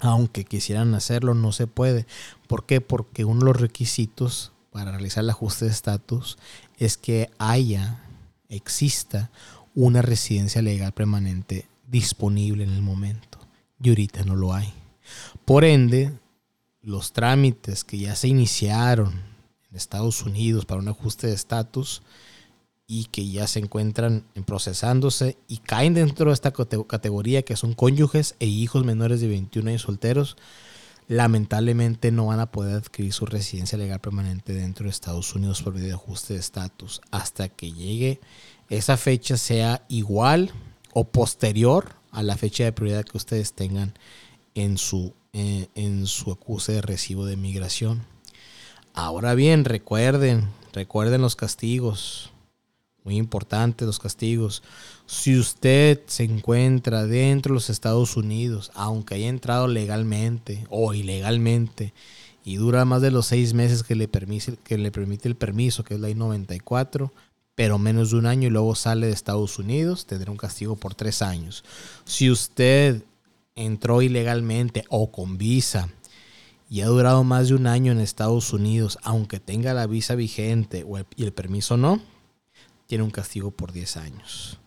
Aunque 0.00 0.44
quisieran 0.44 0.94
hacerlo, 0.94 1.34
no 1.34 1.52
se 1.52 1.66
puede. 1.66 2.06
¿Por 2.48 2.66
qué? 2.66 2.80
Porque 2.80 3.24
uno 3.24 3.40
de 3.40 3.46
los 3.46 3.60
requisitos 3.60 4.52
para 4.70 4.90
realizar 4.90 5.24
el 5.24 5.30
ajuste 5.30 5.64
de 5.64 5.70
estatus 5.70 6.36
es 6.78 6.98
que 6.98 7.30
haya, 7.38 8.02
exista 8.48 9.30
una 9.74 10.02
residencia 10.02 10.62
legal 10.62 10.92
permanente 10.92 11.66
disponible 11.86 12.64
en 12.64 12.70
el 12.70 12.82
momento. 12.82 13.38
Y 13.80 13.90
ahorita 13.90 14.24
no 14.24 14.36
lo 14.36 14.54
hay. 14.54 14.72
Por 15.44 15.64
ende, 15.64 16.12
los 16.82 17.12
trámites 17.12 17.84
que 17.84 17.98
ya 17.98 18.14
se 18.16 18.28
iniciaron 18.28 19.12
en 19.70 19.76
Estados 19.76 20.22
Unidos 20.22 20.64
para 20.64 20.80
un 20.80 20.88
ajuste 20.88 21.26
de 21.26 21.34
estatus 21.34 22.02
y 22.86 23.06
que 23.06 23.28
ya 23.28 23.46
se 23.46 23.58
encuentran 23.58 24.24
en 24.34 24.44
procesándose 24.44 25.36
y 25.48 25.58
caen 25.58 25.94
dentro 25.94 26.26
de 26.26 26.34
esta 26.34 26.52
categoría 26.52 27.42
que 27.42 27.56
son 27.56 27.74
cónyuges 27.74 28.36
e 28.38 28.46
hijos 28.46 28.84
menores 28.84 29.20
de 29.20 29.28
21 29.28 29.70
años 29.70 29.82
solteros, 29.82 30.36
lamentablemente 31.08 32.12
no 32.12 32.26
van 32.26 32.40
a 32.40 32.50
poder 32.50 32.76
adquirir 32.76 33.12
su 33.12 33.26
residencia 33.26 33.76
legal 33.76 34.00
permanente 34.00 34.52
dentro 34.52 34.84
de 34.84 34.90
Estados 34.90 35.34
Unidos 35.34 35.62
por 35.62 35.74
medio 35.74 35.88
de 35.88 35.94
ajuste 35.94 36.34
de 36.34 36.40
estatus 36.40 37.00
hasta 37.10 37.48
que 37.48 37.72
llegue 37.72 38.20
esa 38.68 38.96
fecha 38.96 39.36
sea 39.36 39.84
igual 39.88 40.52
o 40.98 41.04
posterior 41.04 41.94
a 42.10 42.22
la 42.22 42.38
fecha 42.38 42.64
de 42.64 42.72
prioridad 42.72 43.04
que 43.04 43.18
ustedes 43.18 43.52
tengan 43.52 43.92
en 44.54 44.78
su, 44.78 45.12
eh, 45.34 45.68
en 45.74 46.06
su 46.06 46.34
de 46.68 46.80
recibo 46.80 47.26
de 47.26 47.36
migración. 47.36 48.06
Ahora 48.94 49.34
bien, 49.34 49.66
recuerden, 49.66 50.48
recuerden 50.72 51.20
los 51.20 51.36
castigos. 51.36 52.32
Muy 53.04 53.18
importante 53.18 53.84
los 53.84 53.98
castigos. 53.98 54.62
Si 55.04 55.38
usted 55.38 56.00
se 56.06 56.24
encuentra 56.24 57.04
dentro 57.04 57.52
de 57.52 57.56
los 57.56 57.68
Estados 57.68 58.16
Unidos, 58.16 58.72
aunque 58.74 59.16
haya 59.16 59.28
entrado 59.28 59.68
legalmente 59.68 60.66
o 60.70 60.94
ilegalmente, 60.94 61.92
y 62.42 62.56
dura 62.56 62.86
más 62.86 63.02
de 63.02 63.10
los 63.10 63.26
seis 63.26 63.52
meses 63.52 63.82
que 63.82 63.96
le, 63.96 64.08
permite, 64.08 64.56
que 64.64 64.78
le 64.78 64.90
permite 64.90 65.28
el 65.28 65.36
permiso, 65.36 65.84
que 65.84 65.92
es 65.92 66.00
la 66.00 66.08
I-94, 66.08 67.10
pero 67.56 67.78
menos 67.78 68.10
de 68.10 68.18
un 68.18 68.26
año 68.26 68.46
y 68.46 68.50
luego 68.50 68.76
sale 68.76 69.08
de 69.08 69.12
Estados 69.12 69.58
Unidos, 69.58 70.06
tendrá 70.06 70.30
un 70.30 70.36
castigo 70.36 70.76
por 70.76 70.94
tres 70.94 71.22
años. 71.22 71.64
Si 72.04 72.30
usted 72.30 73.02
entró 73.56 74.02
ilegalmente 74.02 74.84
o 74.90 75.10
con 75.10 75.38
visa 75.38 75.88
y 76.68 76.82
ha 76.82 76.86
durado 76.86 77.24
más 77.24 77.48
de 77.48 77.54
un 77.54 77.66
año 77.66 77.92
en 77.92 78.00
Estados 78.00 78.52
Unidos, 78.52 78.98
aunque 79.02 79.40
tenga 79.40 79.72
la 79.72 79.86
visa 79.86 80.14
vigente 80.14 80.86
y 81.16 81.24
el 81.24 81.32
permiso 81.32 81.78
no, 81.78 82.00
tiene 82.86 83.04
un 83.04 83.10
castigo 83.10 83.50
por 83.50 83.72
10 83.72 83.96
años. 83.96 84.60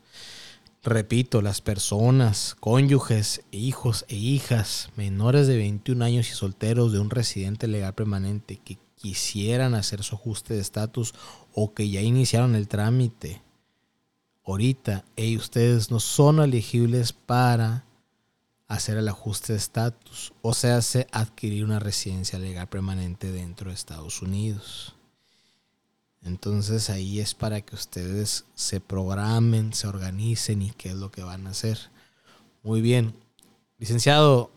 Repito, 0.81 1.43
las 1.43 1.61
personas, 1.61 2.55
cónyuges, 2.59 3.43
hijos 3.51 4.05
e 4.07 4.15
hijas 4.15 4.89
menores 4.95 5.45
de 5.45 5.57
21 5.57 6.03
años 6.03 6.29
y 6.31 6.33
solteros 6.33 6.91
de 6.91 6.99
un 6.99 7.11
residente 7.11 7.67
legal 7.67 7.93
permanente 7.93 8.57
que 8.63 8.79
quisieran 8.95 9.75
hacer 9.75 10.03
su 10.03 10.15
ajuste 10.15 10.53
de 10.53 10.61
estatus 10.61 11.13
o 11.61 11.73
que 11.73 11.89
ya 11.89 11.99
iniciaron 11.99 12.55
el 12.55 12.69
trámite 12.69 13.41
ahorita 14.45 15.03
y 15.17 15.35
ustedes 15.35 15.91
no 15.91 15.99
son 15.99 16.39
elegibles 16.39 17.11
para 17.11 17.83
hacer 18.69 18.97
el 18.97 19.09
ajuste 19.09 19.51
de 19.51 19.59
estatus 19.59 20.31
o 20.41 20.53
se 20.53 20.71
hace 20.71 21.07
adquirir 21.11 21.65
una 21.65 21.79
residencia 21.79 22.39
legal 22.39 22.69
permanente 22.69 23.33
dentro 23.33 23.69
de 23.69 23.75
Estados 23.75 24.21
Unidos. 24.21 24.95
Entonces 26.23 26.89
ahí 26.89 27.19
es 27.19 27.35
para 27.35 27.59
que 27.59 27.75
ustedes 27.75 28.45
se 28.55 28.79
programen, 28.79 29.73
se 29.73 29.87
organicen 29.87 30.61
y 30.61 30.71
qué 30.71 30.91
es 30.91 30.95
lo 30.95 31.11
que 31.11 31.23
van 31.23 31.45
a 31.45 31.49
hacer. 31.49 31.77
Muy 32.63 32.79
bien. 32.79 33.13
Licenciado, 33.79 34.49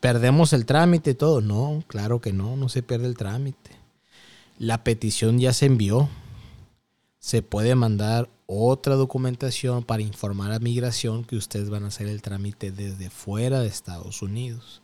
¿perdemos 0.00 0.52
el 0.52 0.66
trámite 0.66 1.12
y 1.12 1.14
todo? 1.14 1.40
No, 1.40 1.82
claro 1.86 2.20
que 2.20 2.34
no, 2.34 2.54
no 2.58 2.68
se 2.68 2.82
pierde 2.82 3.06
el 3.06 3.16
trámite. 3.16 3.70
La 4.58 4.84
petición 4.84 5.38
ya 5.38 5.54
se 5.54 5.64
envió. 5.64 6.10
Se 7.20 7.42
puede 7.42 7.74
mandar 7.74 8.30
otra 8.46 8.96
documentación 8.96 9.84
para 9.84 10.02
informar 10.02 10.52
a 10.52 10.58
migración 10.58 11.22
que 11.22 11.36
ustedes 11.36 11.68
van 11.68 11.84
a 11.84 11.88
hacer 11.88 12.08
el 12.08 12.22
trámite 12.22 12.72
desde 12.72 13.10
fuera 13.10 13.60
de 13.60 13.68
Estados 13.68 14.22
Unidos. 14.22 14.80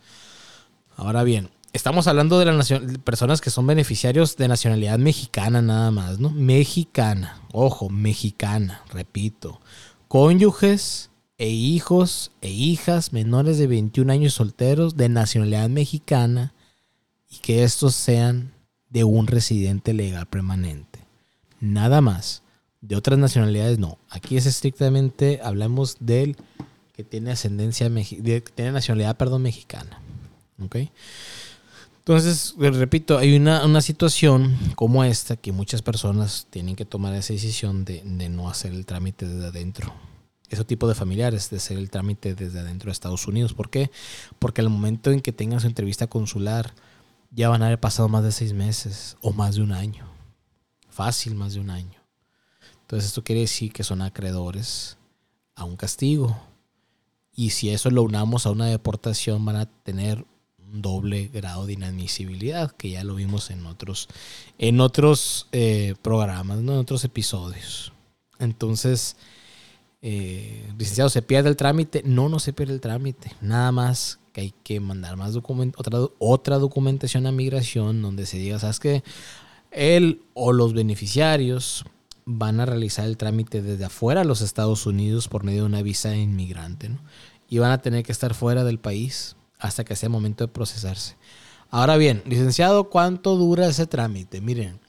Ahora 0.96 1.24
bien, 1.24 1.48
estamos 1.72 2.06
hablando 2.06 2.38
de 2.38 2.44
las 2.44 2.70
personas 3.04 3.40
que 3.40 3.48
son 3.48 3.66
beneficiarios 3.66 4.36
de 4.36 4.48
nacionalidad 4.48 4.98
mexicana 4.98 5.62
nada 5.62 5.90
más, 5.90 6.20
¿no? 6.20 6.28
Mexicana, 6.28 7.40
ojo, 7.52 7.88
mexicana, 7.88 8.82
repito. 8.92 9.58
Cónyuges 10.06 11.10
e 11.38 11.48
hijos 11.48 12.32
e 12.42 12.50
hijas 12.50 13.14
menores 13.14 13.56
de 13.56 13.66
21 13.66 14.12
años 14.12 14.34
solteros 14.34 14.96
de 14.98 15.08
nacionalidad 15.08 15.70
mexicana 15.70 16.52
y 17.30 17.38
que 17.38 17.64
estos 17.64 17.94
sean 17.94 18.52
de 18.90 19.04
un 19.04 19.26
residente 19.26 19.94
legal 19.94 20.26
permanente. 20.26 21.05
Nada 21.60 22.00
más. 22.00 22.42
De 22.80 22.96
otras 22.96 23.18
nacionalidades 23.18 23.78
no. 23.78 23.98
Aquí 24.10 24.36
es 24.36 24.46
estrictamente, 24.46 25.40
hablamos 25.42 25.96
del 26.00 26.36
que 26.92 27.04
tiene 27.04 27.30
ascendencia, 27.30 27.88
de, 27.90 28.42
que 28.42 28.52
tiene 28.52 28.72
nacionalidad, 28.72 29.16
perdón, 29.16 29.42
mexicana. 29.42 30.00
¿Ok? 30.62 30.76
Entonces, 31.98 32.54
repito, 32.56 33.18
hay 33.18 33.34
una, 33.34 33.80
situación 33.80 34.56
como 34.76 35.02
esta 35.02 35.36
que 35.36 35.50
muchas 35.50 35.82
personas 35.82 36.46
tienen 36.50 36.76
que 36.76 36.84
tomar 36.84 37.12
esa 37.14 37.32
decisión 37.32 37.84
de, 37.84 38.02
no 38.30 38.48
hacer 38.48 38.72
el 38.72 38.86
trámite 38.86 39.26
desde 39.26 39.48
adentro. 39.48 39.92
Ese 40.48 40.64
tipo 40.64 40.86
de 40.86 40.94
familiares, 40.94 41.50
de 41.50 41.56
hacer 41.56 41.76
el 41.76 41.90
trámite 41.90 42.36
desde 42.36 42.60
adentro 42.60 42.86
de 42.86 42.92
Estados 42.92 43.26
Unidos. 43.26 43.54
¿Por 43.54 43.70
qué? 43.70 43.90
Porque 44.38 44.60
al 44.60 44.70
momento 44.70 45.10
en 45.10 45.20
que 45.20 45.32
tengan 45.32 45.58
su 45.58 45.66
entrevista 45.66 46.06
consular, 46.06 46.72
ya 47.32 47.48
van 47.48 47.62
a 47.62 47.66
haber 47.66 47.80
pasado 47.80 48.08
más 48.08 48.22
de 48.22 48.30
seis 48.30 48.52
meses 48.52 49.16
o 49.20 49.32
más 49.32 49.56
de 49.56 49.62
un 49.62 49.72
año. 49.72 50.15
Fácil, 50.96 51.34
más 51.34 51.52
de 51.52 51.60
un 51.60 51.68
año. 51.68 52.00
Entonces, 52.80 53.08
esto 53.08 53.22
quiere 53.22 53.42
decir 53.42 53.70
que 53.70 53.84
son 53.84 54.00
acreedores 54.00 54.96
a 55.54 55.64
un 55.64 55.76
castigo. 55.76 56.34
Y 57.34 57.50
si 57.50 57.68
eso 57.68 57.90
lo 57.90 58.02
unamos 58.02 58.46
a 58.46 58.50
una 58.50 58.64
deportación, 58.64 59.44
van 59.44 59.56
a 59.56 59.66
tener 59.66 60.24
doble 60.56 61.28
grado 61.28 61.66
de 61.66 61.74
inadmisibilidad, 61.74 62.70
que 62.70 62.88
ya 62.88 63.04
lo 63.04 63.14
vimos 63.14 63.50
en 63.50 63.66
otros, 63.66 64.08
en 64.56 64.80
otros 64.80 65.48
eh, 65.52 65.96
programas, 66.00 66.60
en 66.60 66.70
otros 66.70 67.04
episodios. 67.04 67.92
Entonces, 68.38 69.18
eh, 70.00 70.66
licenciado, 70.78 71.10
¿se 71.10 71.20
pierde 71.20 71.50
el 71.50 71.56
trámite? 71.56 72.04
No, 72.06 72.30
no 72.30 72.38
se 72.38 72.54
pierde 72.54 72.72
el 72.72 72.80
trámite. 72.80 73.32
Nada 73.42 73.70
más 73.70 74.18
que 74.32 74.40
hay 74.40 74.54
que 74.64 74.80
mandar 74.80 75.18
más 75.18 75.36
otra, 75.36 75.98
otra 76.18 76.56
documentación 76.56 77.26
a 77.26 77.32
migración 77.32 78.00
donde 78.00 78.24
se 78.24 78.38
diga, 78.38 78.58
¿sabes 78.58 78.80
que 78.80 79.04
Él 79.76 80.22
o 80.32 80.54
los 80.54 80.72
beneficiarios 80.72 81.84
van 82.24 82.60
a 82.60 82.66
realizar 82.66 83.04
el 83.04 83.18
trámite 83.18 83.60
desde 83.60 83.84
afuera 83.84 84.22
de 84.22 84.26
los 84.26 84.40
Estados 84.40 84.86
Unidos 84.86 85.28
por 85.28 85.44
medio 85.44 85.60
de 85.60 85.66
una 85.66 85.82
visa 85.82 86.08
de 86.08 86.18
inmigrante, 86.18 86.90
Y 87.48 87.58
van 87.58 87.70
a 87.70 87.82
tener 87.82 88.02
que 88.02 88.10
estar 88.10 88.34
fuera 88.34 88.64
del 88.64 88.78
país 88.78 89.36
hasta 89.58 89.84
que 89.84 89.94
sea 89.94 90.08
momento 90.08 90.44
de 90.44 90.52
procesarse. 90.52 91.16
Ahora 91.70 91.96
bien, 91.96 92.22
licenciado, 92.24 92.90
¿cuánto 92.90 93.36
dura 93.36 93.68
ese 93.68 93.86
trámite? 93.86 94.40
Miren, 94.40 94.80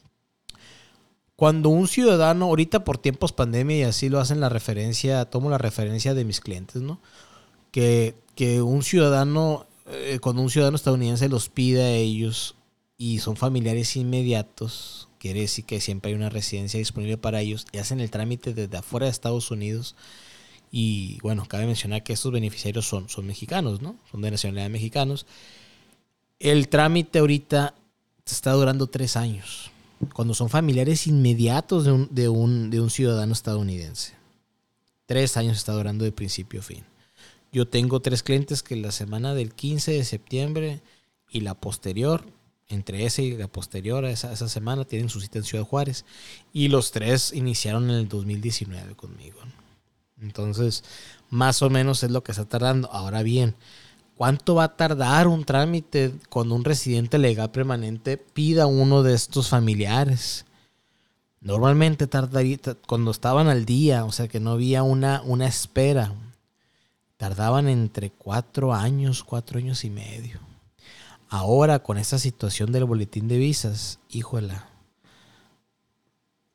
cuando 1.36 1.70
un 1.70 1.88
ciudadano, 1.88 2.46
ahorita 2.46 2.84
por 2.84 2.98
tiempos 2.98 3.34
pandemia 3.34 3.78
y 3.78 3.84
así 3.84 4.10
lo 4.10 4.20
hacen 4.20 4.40
la 4.40 4.50
referencia, 4.50 5.26
tomo 5.26 5.50
la 5.50 5.58
referencia 5.58 6.14
de 6.14 6.26
mis 6.26 6.40
clientes, 6.40 6.82
¿no? 6.82 7.00
Que, 7.72 8.16
que 8.36 8.62
un 8.62 8.84
ciudadano, 8.84 9.68
eh, 9.88 10.20
cuando 10.22 10.42
un 10.42 10.50
ciudadano 10.50 10.78
estadounidense 10.78 11.30
los 11.30 11.50
pide 11.50 11.84
a 11.84 11.92
ellos 11.92 12.57
y 12.98 13.20
son 13.20 13.36
familiares 13.36 13.96
inmediatos, 13.96 15.08
quiere 15.20 15.42
decir 15.42 15.66
que 15.66 15.82
siempre 15.82 16.10
hay 16.10 16.16
una 16.16 16.30
residencia 16.30 16.80
disponible 16.80 17.18
para 17.18 17.42
ellos 17.42 17.66
y 17.72 17.78
hacen 17.78 18.00
el 18.00 18.10
trámite 18.10 18.54
desde 18.54 18.78
afuera 18.78 19.06
de 19.06 19.12
Estados 19.12 19.52
Unidos 19.52 19.96
y 20.72 21.20
bueno, 21.22 21.46
cabe 21.48 21.66
mencionar 21.66 22.04
que 22.04 22.14
estos 22.14 22.32
beneficiarios 22.32 22.88
son, 22.88 23.08
son 23.08 23.26
mexicanos, 23.26 23.82
¿no? 23.82 23.96
Son 24.12 24.22
de 24.22 24.32
nacionalidad 24.32 24.70
mexicanos. 24.70 25.26
El 26.40 26.68
trámite 26.68 27.20
ahorita 27.20 27.74
está 28.26 28.52
durando 28.52 28.88
tres 28.88 29.16
años, 29.16 29.72
cuando 30.14 30.34
son 30.34 30.50
familiares 30.50 31.08
inmediatos 31.08 31.86
de 31.86 31.92
un, 31.92 32.10
de 32.12 32.30
un, 32.30 32.70
de 32.70 32.82
un 32.82 32.90
ciudadano 32.90 33.34
estadounidense. 33.34 34.14
Tres 35.06 35.38
años 35.38 35.58
está 35.58 35.72
durando 35.72 36.04
de 36.04 36.12
principio 36.12 36.60
a 36.60 36.64
fin. 36.64 36.84
Yo 37.54 37.68
tengo 37.68 38.02
tres 38.02 38.24
clientes 38.24 38.62
que 38.62 38.76
la 38.76 38.92
semana 38.92 39.34
del 39.34 39.54
15 39.54 39.94
de 39.94 40.04
septiembre 40.04 40.82
y 41.30 41.40
la 41.40 41.56
posterior, 41.56 42.26
entre 42.70 43.06
ese 43.06 43.24
y 43.24 43.38
la 43.38 43.48
posterior 43.48 44.04
a 44.06 44.12
esa, 44.12 44.32
esa 44.34 44.50
semana, 44.50 44.86
tienen 44.86 45.10
su 45.10 45.22
cita 45.22 45.40
en 45.40 45.46
Ciudad 45.46 45.64
Juárez. 45.64 46.06
Y 46.54 46.68
los 46.68 46.92
tres 46.92 47.34
iniciaron 47.34 47.90
en 47.90 47.98
el 47.98 48.08
2019 48.08 48.96
conmigo. 48.96 49.40
Entonces, 50.22 50.84
más 51.30 51.62
o 51.62 51.70
menos 51.70 52.04
es 52.04 52.12
lo 52.12 52.24
que 52.24 52.32
está 52.32 52.46
tardando. 52.46 52.90
Ahora 52.92 53.24
bien, 53.24 53.56
¿cuánto 54.16 54.56
va 54.56 54.66
a 54.66 54.76
tardar 54.76 55.28
un 55.28 55.46
trámite 55.46 56.14
cuando 56.30 56.56
un 56.56 56.64
residente 56.64 57.18
legal 57.18 57.52
permanente 57.52 58.18
pida 58.18 58.66
uno 58.66 59.04
de 59.04 59.14
estos 59.14 59.50
familiares? 59.50 60.46
Normalmente 61.40 62.08
tardaría, 62.08 62.58
cuando 62.88 63.12
estaban 63.12 63.48
al 63.48 63.66
día, 63.66 64.06
o 64.06 64.12
sea 64.12 64.28
que 64.28 64.40
no 64.40 64.52
había 64.52 64.84
una, 64.84 65.22
una 65.24 65.48
espera, 65.48 66.14
tardaban 67.18 67.70
entre 67.70 68.10
cuatro 68.10 68.74
años, 68.74 69.24
cuatro 69.24 69.60
años 69.60 69.84
y 69.84 69.90
medio. 69.90 70.47
Ahora, 71.30 71.80
con 71.80 71.98
esta 71.98 72.20
situación 72.20 72.72
del 72.72 72.86
boletín 72.86 73.28
de 73.28 73.38
visas, 73.38 74.00
híjola, 74.10 74.70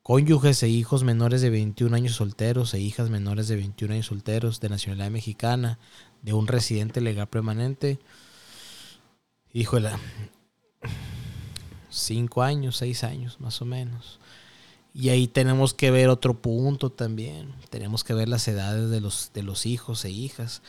cónyuges 0.01 0.63
e 0.63 0.67
hijos 0.67 1.03
menores 1.03 1.41
de 1.41 1.51
21 1.51 1.95
años 1.95 2.15
solteros 2.15 2.73
e 2.73 2.79
hijas 2.79 3.09
menores 3.09 3.47
de 3.47 3.55
21 3.55 3.93
años 3.93 4.07
solteros 4.07 4.59
de 4.59 4.69
nacionalidad 4.69 5.11
mexicana 5.11 5.79
de 6.23 6.33
un 6.33 6.47
residente 6.47 7.01
legal 7.01 7.27
permanente. 7.27 7.99
Híjole, 9.53 9.91
cinco 11.91 12.41
años, 12.41 12.77
seis 12.77 13.03
años 13.03 13.39
más 13.39 13.61
o 13.61 13.65
menos. 13.65 14.19
Y 14.93 15.09
ahí 15.09 15.27
tenemos 15.27 15.73
que 15.73 15.91
ver 15.91 16.09
otro 16.09 16.41
punto 16.41 16.91
también. 16.91 17.53
Tenemos 17.69 18.03
que 18.03 18.13
ver 18.13 18.27
las 18.27 18.47
edades 18.47 18.89
de 18.89 19.01
los, 19.01 19.31
de 19.33 19.43
los 19.43 19.65
hijos 19.65 20.03
e 20.05 20.09
hijas. 20.09 20.61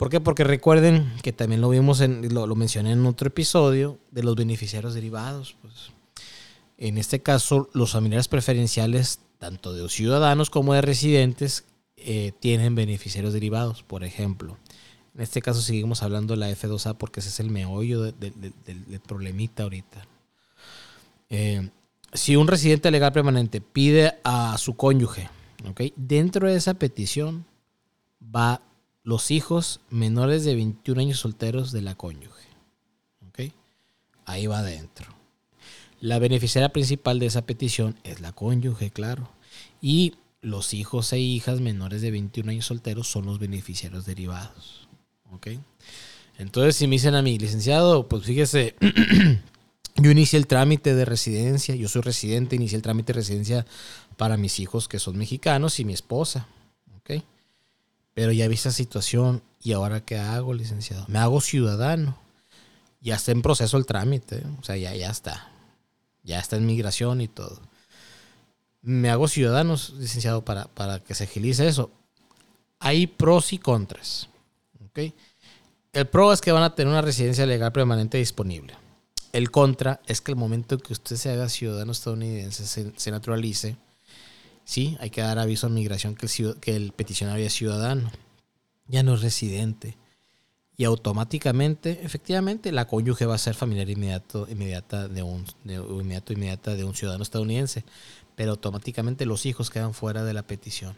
¿Por 0.00 0.08
qué? 0.08 0.18
Porque 0.18 0.44
recuerden 0.44 1.12
que 1.22 1.34
también 1.34 1.60
lo 1.60 1.68
vimos 1.68 2.00
en, 2.00 2.32
lo, 2.32 2.56
mencioné 2.56 2.92
en 2.92 3.04
otro 3.04 3.28
episodio 3.28 3.98
de 4.10 4.22
los 4.22 4.34
beneficiarios 4.34 4.94
derivados. 4.94 5.56
Pues 5.60 5.90
en 6.78 6.96
este 6.96 7.20
caso, 7.20 7.68
los 7.74 7.92
familiares 7.92 8.26
preferenciales, 8.26 9.20
tanto 9.38 9.74
de 9.74 9.86
ciudadanos 9.90 10.48
como 10.48 10.72
de 10.72 10.80
residentes, 10.80 11.66
eh, 11.98 12.32
tienen 12.40 12.74
beneficiarios 12.74 13.34
derivados, 13.34 13.82
por 13.82 14.02
ejemplo. 14.02 14.56
En 15.14 15.20
este 15.20 15.42
caso 15.42 15.60
seguimos 15.60 16.02
hablando 16.02 16.32
de 16.32 16.40
la 16.40 16.50
F2A 16.50 16.96
porque 16.96 17.20
ese 17.20 17.28
es 17.28 17.38
el 17.38 17.50
meollo 17.50 18.04
del 18.04 19.02
problemita 19.06 19.64
ahorita. 19.64 20.06
Eh, 21.28 21.68
si 22.14 22.36
un 22.36 22.48
residente 22.48 22.90
legal 22.90 23.12
permanente 23.12 23.60
pide 23.60 24.14
a 24.24 24.56
su 24.56 24.76
cónyuge, 24.76 25.28
dentro 25.94 26.48
de 26.48 26.56
esa 26.56 26.72
petición 26.72 27.44
va 28.34 28.62
los 29.10 29.32
hijos 29.32 29.80
menores 29.90 30.44
de 30.44 30.54
21 30.54 31.00
años 31.00 31.18
solteros 31.18 31.72
de 31.72 31.82
la 31.82 31.96
cónyuge. 31.96 32.48
Ahí 34.24 34.46
va 34.46 34.60
adentro. 34.60 35.12
La 36.00 36.20
beneficiaria 36.20 36.68
principal 36.68 37.18
de 37.18 37.26
esa 37.26 37.42
petición 37.42 37.96
es 38.04 38.20
la 38.20 38.30
cónyuge, 38.30 38.92
claro. 38.92 39.28
Y 39.82 40.14
los 40.40 40.72
hijos 40.72 41.12
e 41.12 41.18
hijas 41.18 41.60
menores 41.60 42.00
de 42.02 42.12
21 42.12 42.52
años 42.52 42.66
solteros 42.66 43.08
son 43.08 43.26
los 43.26 43.40
beneficiarios 43.40 44.06
derivados. 44.06 44.86
¿Ok? 45.32 45.48
Entonces, 46.38 46.76
si 46.76 46.86
me 46.86 46.94
dicen 46.94 47.16
a 47.16 47.22
mí, 47.22 47.36
licenciado, 47.36 48.06
pues 48.06 48.22
fíjese, 48.22 48.76
yo 49.96 50.10
inicié 50.12 50.38
el 50.38 50.46
trámite 50.46 50.94
de 50.94 51.04
residencia, 51.04 51.74
yo 51.74 51.88
soy 51.88 52.02
residente, 52.02 52.54
inicié 52.54 52.76
el 52.76 52.82
trámite 52.82 53.12
de 53.12 53.18
residencia 53.18 53.66
para 54.16 54.36
mis 54.36 54.60
hijos 54.60 54.86
que 54.86 55.00
son 55.00 55.18
mexicanos 55.18 55.80
y 55.80 55.84
mi 55.84 55.94
esposa. 55.94 56.46
¿Ok? 56.98 57.24
Pero 58.14 58.32
ya 58.32 58.48
vi 58.48 58.54
esa 58.54 58.72
situación 58.72 59.42
y 59.62 59.72
ahora 59.72 60.04
¿qué 60.04 60.18
hago, 60.18 60.54
licenciado? 60.54 61.04
Me 61.08 61.18
hago 61.18 61.40
ciudadano. 61.40 62.18
Ya 63.00 63.16
está 63.16 63.32
en 63.32 63.42
proceso 63.42 63.76
el 63.76 63.86
trámite, 63.86 64.42
o 64.58 64.62
sea, 64.62 64.76
ya, 64.76 64.94
ya 64.94 65.10
está. 65.10 65.50
Ya 66.22 66.38
está 66.38 66.56
en 66.56 66.66
migración 66.66 67.20
y 67.20 67.28
todo. 67.28 67.60
Me 68.82 69.10
hago 69.10 69.28
ciudadano, 69.28 69.76
licenciado, 69.98 70.44
para, 70.44 70.66
para 70.66 71.00
que 71.00 71.14
se 71.14 71.24
agilice 71.24 71.66
eso. 71.66 71.90
Hay 72.78 73.06
pros 73.06 73.52
y 73.52 73.58
contras. 73.58 74.30
El 75.92 76.06
pro 76.06 76.32
es 76.32 76.40
que 76.40 76.52
van 76.52 76.62
a 76.62 76.74
tener 76.74 76.92
una 76.92 77.02
residencia 77.02 77.46
legal 77.46 77.72
permanente 77.72 78.18
disponible. 78.18 78.74
El 79.32 79.50
contra 79.50 80.00
es 80.06 80.20
que 80.20 80.32
el 80.32 80.36
momento 80.36 80.78
que 80.78 80.92
usted 80.92 81.16
se 81.16 81.30
haga 81.30 81.48
ciudadano 81.48 81.92
estadounidense, 81.92 82.66
se, 82.66 83.10
naturalice, 83.10 83.76
sí, 84.70 84.96
hay 85.00 85.10
que 85.10 85.20
dar 85.20 85.38
aviso 85.38 85.66
a 85.66 85.70
migración 85.70 86.14
que 86.14 86.26
el, 86.26 86.60
que 86.60 86.76
el 86.76 86.92
peticionario 86.92 87.46
es 87.46 87.52
ciudadano, 87.52 88.10
ya 88.86 89.02
no 89.02 89.14
es 89.14 89.22
residente 89.22 89.96
y 90.80 90.84
automáticamente, 90.84 92.00
efectivamente, 92.04 92.72
la 92.72 92.86
cónyuge 92.86 93.26
va 93.26 93.34
a 93.34 93.38
ser 93.38 93.54
familiar 93.54 93.90
inmediato, 93.90 94.46
inmediata 94.48 95.08
de 95.08 95.22
un, 95.22 95.44
inmediato, 95.66 96.32
inmediata 96.32 96.74
de 96.74 96.84
un 96.84 96.94
ciudadano 96.94 97.22
estadounidense, 97.22 97.84
pero 98.34 98.52
automáticamente 98.52 99.26
los 99.26 99.44
hijos 99.44 99.68
quedan 99.68 99.92
fuera 99.92 100.24
de 100.24 100.32
la 100.32 100.46
petición. 100.46 100.94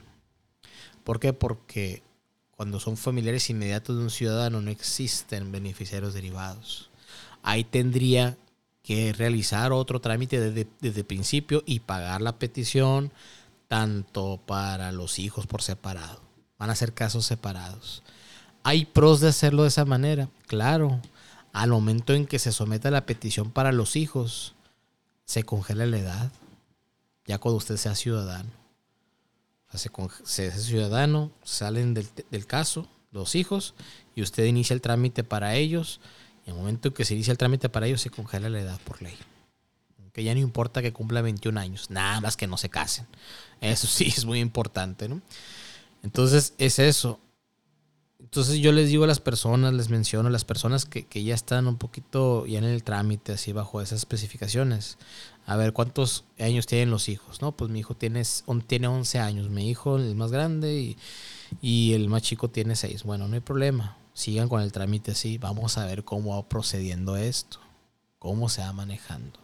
¿Por 1.03 1.19
qué? 1.19 1.33
Porque 1.33 2.05
cuando 2.53 2.79
son 2.79 2.97
familiares 2.97 3.51
inmediatos 3.51 3.97
de 3.97 4.05
un 4.05 4.11
ciudadano 4.11 4.61
no 4.61 4.71
existen 4.71 5.51
beneficiarios 5.51 6.15
derivados. 6.15 6.89
Ahí 7.43 7.65
tendría 7.65 8.39
que 8.85 9.13
realizar 9.13 9.73
otro 9.73 10.01
trámite 10.01 10.39
desde, 10.39 10.69
desde 10.81 11.01
el 11.01 11.07
principio 11.07 11.65
y 11.67 11.81
pagar 11.81 12.21
la 12.21 12.39
petición 12.39 13.11
tanto 13.73 14.39
para 14.45 14.93
los 14.93 15.19
hijos 15.19 15.47
por 15.47 15.63
separado. 15.63 16.21
Van 16.59 16.69
a 16.69 16.75
ser 16.75 16.93
casos 16.93 17.25
separados. 17.25 18.03
¿Hay 18.65 18.85
pros 18.85 19.21
de 19.21 19.29
hacerlo 19.29 19.63
de 19.63 19.69
esa 19.69 19.87
manera? 19.87 20.29
Claro. 20.47 21.01
Al 21.55 21.71
momento 21.71 22.13
en 22.13 22.27
que 22.27 22.39
se 22.39 22.53
someta 22.53 22.91
la 22.91 23.07
petición 23.07 23.51
para 23.51 23.73
los 23.73 23.97
hijos, 23.97 24.55
se 25.25 25.45
congela 25.45 25.87
la 25.87 25.97
edad. 25.97 26.33
Ya 27.25 27.39
cuando 27.39 27.57
usted 27.57 27.79
sea 27.79 27.95
ciudadano. 27.95 28.51
O 29.73 29.79
sea, 29.79 29.91
se, 30.23 30.49
hace 30.49 30.61
ciudadano, 30.61 31.31
salen 31.43 31.95
del, 31.95 32.47
caso 32.47 32.87
los 33.11 33.35
hijos 33.35 33.73
y 34.15 34.21
usted 34.21 34.45
inicia 34.45 34.75
el 34.75 34.83
trámite 34.83 35.25
para 35.25 35.55
ellos 35.55 35.99
Y 36.45 36.51
el 36.51 36.57
momento 36.57 36.89
en 36.89 36.95
que 36.95 37.07
se 37.07 37.15
inicia 37.15 37.31
el 37.33 37.39
trámite 37.39 37.71
para 37.71 37.87
ellos, 37.87 38.03
se 38.03 38.11
congela 38.11 38.51
la 38.51 38.61
edad 38.61 38.79
por 38.85 39.01
ley. 39.01 39.17
Que 40.13 40.25
ya 40.25 40.35
no 40.35 40.41
importa 40.41 40.83
que 40.83 40.93
cumpla 40.93 41.23
21 41.23 41.59
años, 41.59 41.89
nada 41.89 42.21
más 42.21 42.37
que 42.37 42.47
no 42.47 42.59
se 42.59 42.69
casen. 42.69 43.07
Eso 43.63 43.87
sí 43.87 44.05
es 44.17 44.27
muy 44.27 44.41
importante, 44.41 45.09
¿no? 45.09 45.23
Entonces, 46.03 46.55
es 46.59 46.79
eso. 46.79 47.19
Entonces 48.19 48.61
yo 48.61 48.73
les 48.73 48.89
digo 48.89 49.05
a 49.05 49.07
las 49.07 49.21
personas, 49.21 49.75
les 49.75 49.91
menciono 49.91 50.29
a 50.29 50.33
las 50.33 50.47
personas 50.47 50.87
que, 50.87 51.05
que, 51.07 51.23
ya 51.23 51.35
están 51.35 51.67
un 51.67 51.77
poquito 51.77 52.47
ya 52.47 52.59
en 52.59 52.65
el 52.65 52.83
trámite, 52.83 53.33
así 53.33 53.53
bajo 53.53 53.83
esas 53.83 53.99
especificaciones. 53.99 54.97
A 55.45 55.57
ver, 55.57 55.75
¿cuántos 55.75 56.25
años 56.39 56.67
tienen 56.67 56.91
los 56.91 57.11
hijos? 57.11 57.43
No, 57.43 57.53
pues 57.53 57.71
mi 57.71 57.81
hijo 57.81 57.95
tiene, 57.95 58.23
tiene 58.67 58.87
11 58.87 59.19
años, 59.19 59.51
mi 59.51 59.69
hijo 59.69 59.97
el 59.97 60.15
más 60.15 60.33
grande 60.33 60.81
y, 60.81 60.97
y 61.61 61.93
el 61.93 62.09
más 62.09 62.23
chico 62.23 62.49
tiene 62.49 62.75
6. 62.75 63.03
Bueno, 63.03 63.29
no 63.29 63.35
hay 63.35 63.41
problema, 63.41 63.99
sigan 64.15 64.49
con 64.49 64.63
el 64.63 64.73
trámite 64.73 65.11
así, 65.11 65.37
vamos 65.37 65.77
a 65.77 65.85
ver 65.85 66.03
cómo 66.05 66.37
va 66.37 66.49
procediendo 66.49 67.17
esto, 67.17 67.59
cómo 68.19 68.49
se 68.49 68.63
va 68.63 68.73
manejando. 68.73 69.41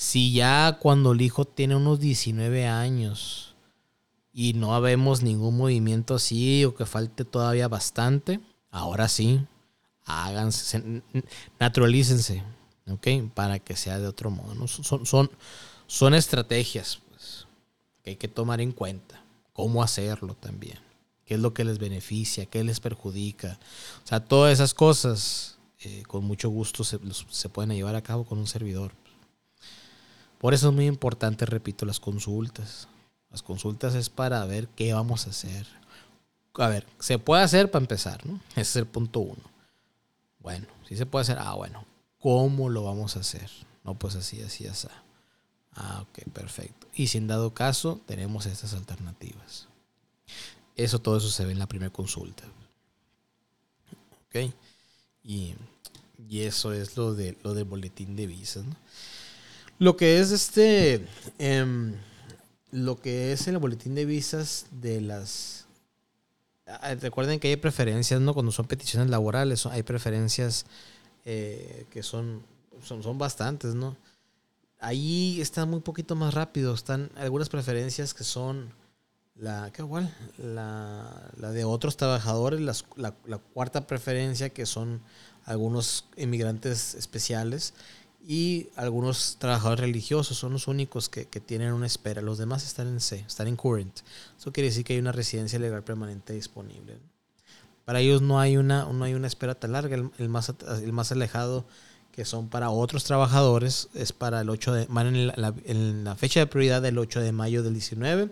Si 0.00 0.32
ya 0.32 0.78
cuando 0.80 1.12
el 1.12 1.20
hijo 1.20 1.44
tiene 1.44 1.76
unos 1.76 2.00
19 2.00 2.66
años, 2.66 3.54
y 4.32 4.54
no 4.54 4.80
vemos 4.80 5.22
ningún 5.22 5.58
movimiento 5.58 6.14
así 6.14 6.64
o 6.64 6.74
que 6.74 6.86
falte 6.86 7.26
todavía 7.26 7.68
bastante, 7.68 8.40
ahora 8.70 9.08
sí, 9.08 9.44
háganse, 10.06 11.02
naturalícense, 11.58 12.42
¿ok? 12.90 13.30
Para 13.34 13.58
que 13.58 13.76
sea 13.76 13.98
de 13.98 14.06
otro 14.06 14.30
modo. 14.30 14.66
Son, 14.68 15.04
son, 15.04 15.30
son 15.86 16.14
estrategias 16.14 17.00
pues, 17.10 17.46
que 18.02 18.08
hay 18.08 18.16
que 18.16 18.28
tomar 18.28 18.62
en 18.62 18.72
cuenta. 18.72 19.22
Cómo 19.52 19.82
hacerlo 19.82 20.34
también. 20.34 20.78
¿Qué 21.26 21.34
es 21.34 21.40
lo 21.40 21.52
que 21.52 21.66
les 21.66 21.78
beneficia? 21.78 22.46
¿Qué 22.46 22.64
les 22.64 22.80
perjudica? 22.80 23.58
O 24.02 24.08
sea, 24.08 24.24
todas 24.24 24.54
esas 24.54 24.72
cosas 24.72 25.58
eh, 25.80 26.04
con 26.06 26.24
mucho 26.24 26.48
gusto 26.48 26.84
se, 26.84 26.98
se 27.28 27.50
pueden 27.50 27.76
llevar 27.76 27.96
a 27.96 28.02
cabo 28.02 28.24
con 28.24 28.38
un 28.38 28.46
servidor. 28.46 28.92
Por 30.40 30.54
eso 30.54 30.70
es 30.70 30.74
muy 30.74 30.86
importante, 30.86 31.44
repito, 31.44 31.84
las 31.84 32.00
consultas. 32.00 32.88
Las 33.30 33.42
consultas 33.42 33.94
es 33.94 34.08
para 34.08 34.42
ver 34.46 34.68
qué 34.68 34.94
vamos 34.94 35.26
a 35.26 35.30
hacer. 35.30 35.66
A 36.54 36.68
ver, 36.68 36.86
se 36.98 37.18
puede 37.18 37.42
hacer 37.42 37.70
para 37.70 37.82
empezar, 37.82 38.24
¿no? 38.24 38.40
Ese 38.52 38.60
es 38.62 38.76
el 38.76 38.86
punto 38.86 39.20
uno. 39.20 39.42
Bueno, 40.38 40.66
si 40.88 40.96
se 40.96 41.04
puede 41.04 41.24
hacer. 41.24 41.36
Ah, 41.38 41.54
bueno, 41.56 41.84
¿cómo 42.18 42.70
lo 42.70 42.84
vamos 42.84 43.18
a 43.18 43.20
hacer? 43.20 43.50
No, 43.84 43.98
pues 43.98 44.16
así, 44.16 44.40
así, 44.40 44.66
así. 44.66 44.88
Ah, 45.74 46.06
ok, 46.08 46.32
perfecto. 46.32 46.86
Y 46.94 47.08
si 47.08 47.18
en 47.18 47.26
dado 47.26 47.52
caso, 47.52 48.00
tenemos 48.06 48.46
estas 48.46 48.72
alternativas. 48.72 49.68
Eso, 50.74 51.00
todo 51.00 51.18
eso 51.18 51.28
se 51.28 51.44
ve 51.44 51.52
en 51.52 51.58
la 51.58 51.68
primera 51.68 51.92
consulta. 51.92 52.44
Ok. 54.26 54.54
Y, 55.22 55.54
eso 56.30 56.72
es 56.72 56.96
lo, 56.96 57.14
de, 57.14 57.36
lo 57.42 57.52
del 57.52 57.64
boletín 57.64 58.16
de 58.16 58.26
visas, 58.26 58.64
¿no? 58.64 58.74
Lo 59.80 59.96
que 59.96 60.20
es 60.20 60.30
este. 60.30 61.06
Em, 61.38 61.94
lo 62.70 63.00
que 63.00 63.32
es 63.32 63.48
el 63.48 63.56
boletín 63.56 63.94
de 63.94 64.04
visas 64.04 64.66
de 64.70 65.00
las... 65.00 65.64
Ah, 66.66 66.94
recuerden 67.00 67.40
que 67.40 67.48
hay 67.48 67.56
preferencias, 67.56 68.20
¿no? 68.20 68.34
Cuando 68.34 68.52
son 68.52 68.66
peticiones 68.66 69.08
laborales, 69.08 69.64
hay 69.64 69.82
preferencias 69.82 70.66
eh, 71.24 71.86
que 71.90 72.02
son, 72.02 72.42
son, 72.84 73.02
son 73.02 73.16
bastantes, 73.16 73.74
¿no? 73.74 73.96
Ahí 74.80 75.40
está 75.40 75.64
muy 75.64 75.80
poquito 75.80 76.14
más 76.14 76.34
rápido. 76.34 76.74
Están 76.74 77.10
algunas 77.16 77.48
preferencias 77.48 78.12
que 78.12 78.22
son 78.22 78.74
la, 79.34 79.70
¿qué 79.72 79.80
igual? 79.80 80.14
La, 80.36 81.30
la, 81.38 81.52
de 81.52 81.64
otros 81.64 81.96
trabajadores, 81.96 82.60
la, 82.60 83.14
la, 83.24 83.38
cuarta 83.38 83.86
preferencia 83.86 84.50
que 84.50 84.66
son 84.66 85.00
algunos 85.46 86.04
inmigrantes 86.18 86.94
especiales 86.94 87.72
y 88.26 88.68
algunos 88.76 89.36
trabajadores 89.38 89.80
religiosos 89.80 90.36
son 90.36 90.52
los 90.52 90.68
únicos 90.68 91.08
que, 91.08 91.24
tienen 91.24 91.72
una 91.72 91.86
espera. 91.86 92.20
Los 92.20 92.38
demás 92.38 92.64
están 92.64 92.88
en 92.88 93.00
C, 93.00 93.24
están 93.26 93.48
en 93.48 93.56
current. 93.56 94.00
Eso 94.38 94.52
quiere 94.52 94.68
decir 94.68 94.84
que 94.84 94.92
hay 94.92 94.98
una 94.98 95.12
residencia 95.12 95.58
legal 95.58 95.82
permanente 95.82 96.34
disponible. 96.34 96.98
Para 97.84 98.00
ellos 98.00 98.22
no 98.22 98.38
hay 98.38 98.56
una, 98.56 98.84
no 98.84 99.04
hay 99.04 99.14
una 99.14 99.26
espera 99.26 99.54
tan 99.54 99.72
larga. 99.72 99.96
El, 100.18 100.28
más, 100.28 100.52
el 100.82 100.92
más 100.92 101.10
alejado 101.12 101.64
que 102.12 102.24
son 102.24 102.48
para 102.48 102.70
otros 102.70 103.04
trabajadores 103.04 103.88
es 103.94 104.12
para 104.12 104.42
el 104.42 104.50
8 104.50 104.72
de 104.74 104.86
van 104.88 105.14
en 105.14 105.26
la, 105.28 105.54
en 105.64 106.04
la 106.04 106.14
fecha 106.14 106.40
de 106.40 106.46
prioridad 106.46 106.82
del 106.82 106.98
8 106.98 107.20
de 107.20 107.32
mayo 107.32 107.62
del 107.62 107.72
19. 107.72 108.30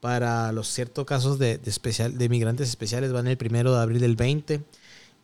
Para 0.00 0.52
los 0.52 0.68
ciertos 0.68 1.06
casos 1.06 1.38
de, 1.38 1.56
de, 1.56 1.70
especial, 1.70 2.18
de 2.18 2.28
migrantes 2.28 2.68
especiales 2.68 3.12
van 3.12 3.26
el 3.26 3.38
1 3.40 3.72
de 3.72 3.80
abril 3.80 4.00
del 4.00 4.16
20. 4.16 4.62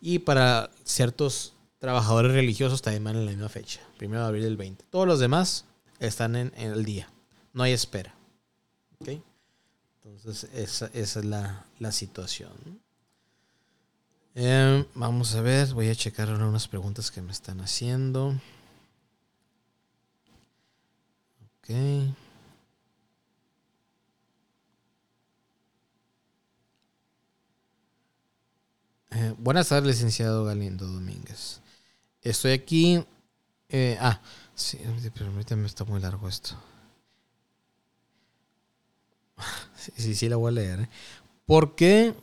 Y 0.01 0.19
para 0.19 0.71
ciertos 0.83 1.53
trabajadores 1.81 2.31
religiosos 2.33 2.83
también 2.83 3.03
van 3.03 3.15
en 3.15 3.25
la 3.25 3.31
misma 3.31 3.49
fecha, 3.49 3.81
primero 3.97 4.21
de 4.21 4.27
abril 4.27 4.43
del 4.43 4.55
20. 4.55 4.85
Todos 4.91 5.07
los 5.07 5.19
demás 5.19 5.65
están 5.99 6.35
en, 6.35 6.53
el 6.55 6.85
día, 6.85 7.09
no 7.53 7.63
hay 7.63 7.73
espera. 7.73 8.13
Entonces, 10.03 10.49
esa, 10.53 10.91
es 10.93 11.15
la, 11.25 11.65
situación. 11.91 12.51
Em, 14.35 14.85
vamos 14.93 15.33
a 15.33 15.41
ver, 15.41 15.73
voy 15.73 15.89
a 15.89 15.95
checar 15.95 16.29
ahora 16.29 16.45
unas 16.45 16.67
preguntas 16.67 17.09
que 17.09 17.21
me 17.21 17.31
están 17.31 17.59
haciendo. 17.61 18.39
Ok. 21.57 21.69
Eh, 29.13 29.35
buenas 29.39 29.69
tardes, 29.69 29.87
licenciado 29.87 30.45
Galindo 30.45 30.85
Domínguez. 30.85 31.61
Estoy 32.21 32.51
aquí. 32.51 33.03
Eh, 33.69 33.97
ah, 33.99 34.21
sí, 34.53 34.77
permíteme, 35.13 35.65
está 35.65 35.85
muy 35.85 35.99
largo 35.99 36.27
esto. 36.27 36.55
Sí, 39.97 40.13
sí, 40.13 40.29
la 40.29 40.35
voy 40.35 40.49
a 40.49 40.51
leer. 40.51 40.81
¿eh? 40.81 40.89
¿Por 41.47 41.73
qué, 41.73 42.13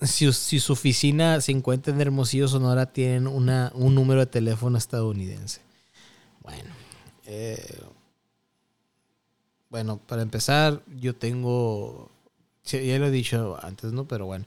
si, 0.00 0.32
si, 0.32 0.60
su 0.60 0.74
oficina 0.74 1.40
se 1.40 1.50
encuentra 1.50 1.92
en 1.92 2.00
Hermosillo, 2.00 2.46
Sonora, 2.46 2.92
tienen 2.92 3.26
una, 3.26 3.72
un 3.74 3.96
número 3.96 4.20
de 4.20 4.26
teléfono 4.26 4.78
estadounidense? 4.78 5.60
Bueno, 6.44 6.70
eh, 7.26 7.82
bueno, 9.70 9.98
para 9.98 10.22
empezar, 10.22 10.82
yo 10.96 11.16
tengo. 11.16 12.10
Ya 12.64 12.98
lo 12.98 13.06
he 13.06 13.10
dicho 13.10 13.58
antes, 13.60 13.92
¿no? 13.92 14.06
Pero 14.06 14.26
bueno. 14.26 14.46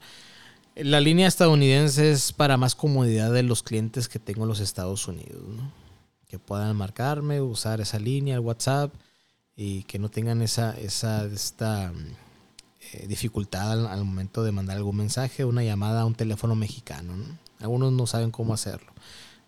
La 0.75 0.99
línea 0.99 1.27
estadounidense 1.27 2.11
es 2.11 2.33
para 2.33 2.57
más 2.57 2.73
comodidad 2.73 3.31
de 3.31 3.43
los 3.43 3.61
clientes 3.61 4.09
que 4.09 4.19
tengo 4.19 4.43
en 4.43 4.49
los 4.49 4.59
Estados 4.59 5.07
Unidos, 5.07 5.43
¿no? 5.47 5.71
Que 6.27 6.39
puedan 6.39 6.75
marcarme, 6.75 7.41
usar 7.41 7.79
esa 7.79 7.99
línea, 7.99 8.35
el 8.35 8.39
WhatsApp, 8.39 8.91
y 9.55 9.83
que 9.83 9.99
no 9.99 10.09
tengan 10.09 10.41
esa, 10.41 10.71
esa 10.79 11.25
esta, 11.25 11.93
eh, 12.91 13.05
dificultad 13.07 13.85
al, 13.85 14.03
momento 14.03 14.43
de 14.43 14.51
mandar 14.51 14.77
algún 14.77 14.97
mensaje, 14.97 15.45
una 15.45 15.63
llamada 15.63 16.01
a 16.01 16.05
un 16.05 16.15
teléfono 16.15 16.55
mexicano. 16.55 17.15
¿no? 17.15 17.25
Algunos 17.59 17.93
no 17.93 18.07
saben 18.07 18.31
cómo 18.31 18.53
hacerlo. 18.53 18.91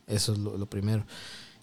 Eso 0.06 0.34
es 0.34 0.38
lo, 0.38 0.58
lo 0.58 0.68
primero. 0.68 1.06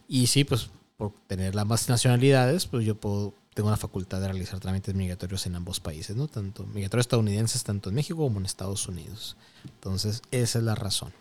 Y 0.08 0.26
sí, 0.26 0.42
pues 0.42 0.70
por 0.96 1.12
tener 1.28 1.54
las 1.54 1.66
más 1.66 1.88
nacionalidades, 1.88 2.66
pues 2.66 2.84
yo 2.84 2.96
puedo 2.96 3.34
tengo 3.54 3.70
la 3.70 3.76
facultad 3.76 4.20
de 4.20 4.28
realizar 4.28 4.60
trámites 4.60 4.94
migratorios 4.94 5.46
en 5.46 5.56
ambos 5.56 5.80
países, 5.80 6.16
¿no? 6.16 6.26
Tanto 6.28 6.64
migratorios 6.66 7.04
estadounidenses, 7.04 7.64
tanto 7.64 7.90
en 7.90 7.96
México 7.96 8.18
como 8.18 8.38
en 8.38 8.46
Estados 8.46 8.88
Unidos. 8.88 9.36
Entonces, 9.64 10.22
esa 10.30 10.58
es 10.58 10.64
la 10.64 10.74
razón. 10.74 11.12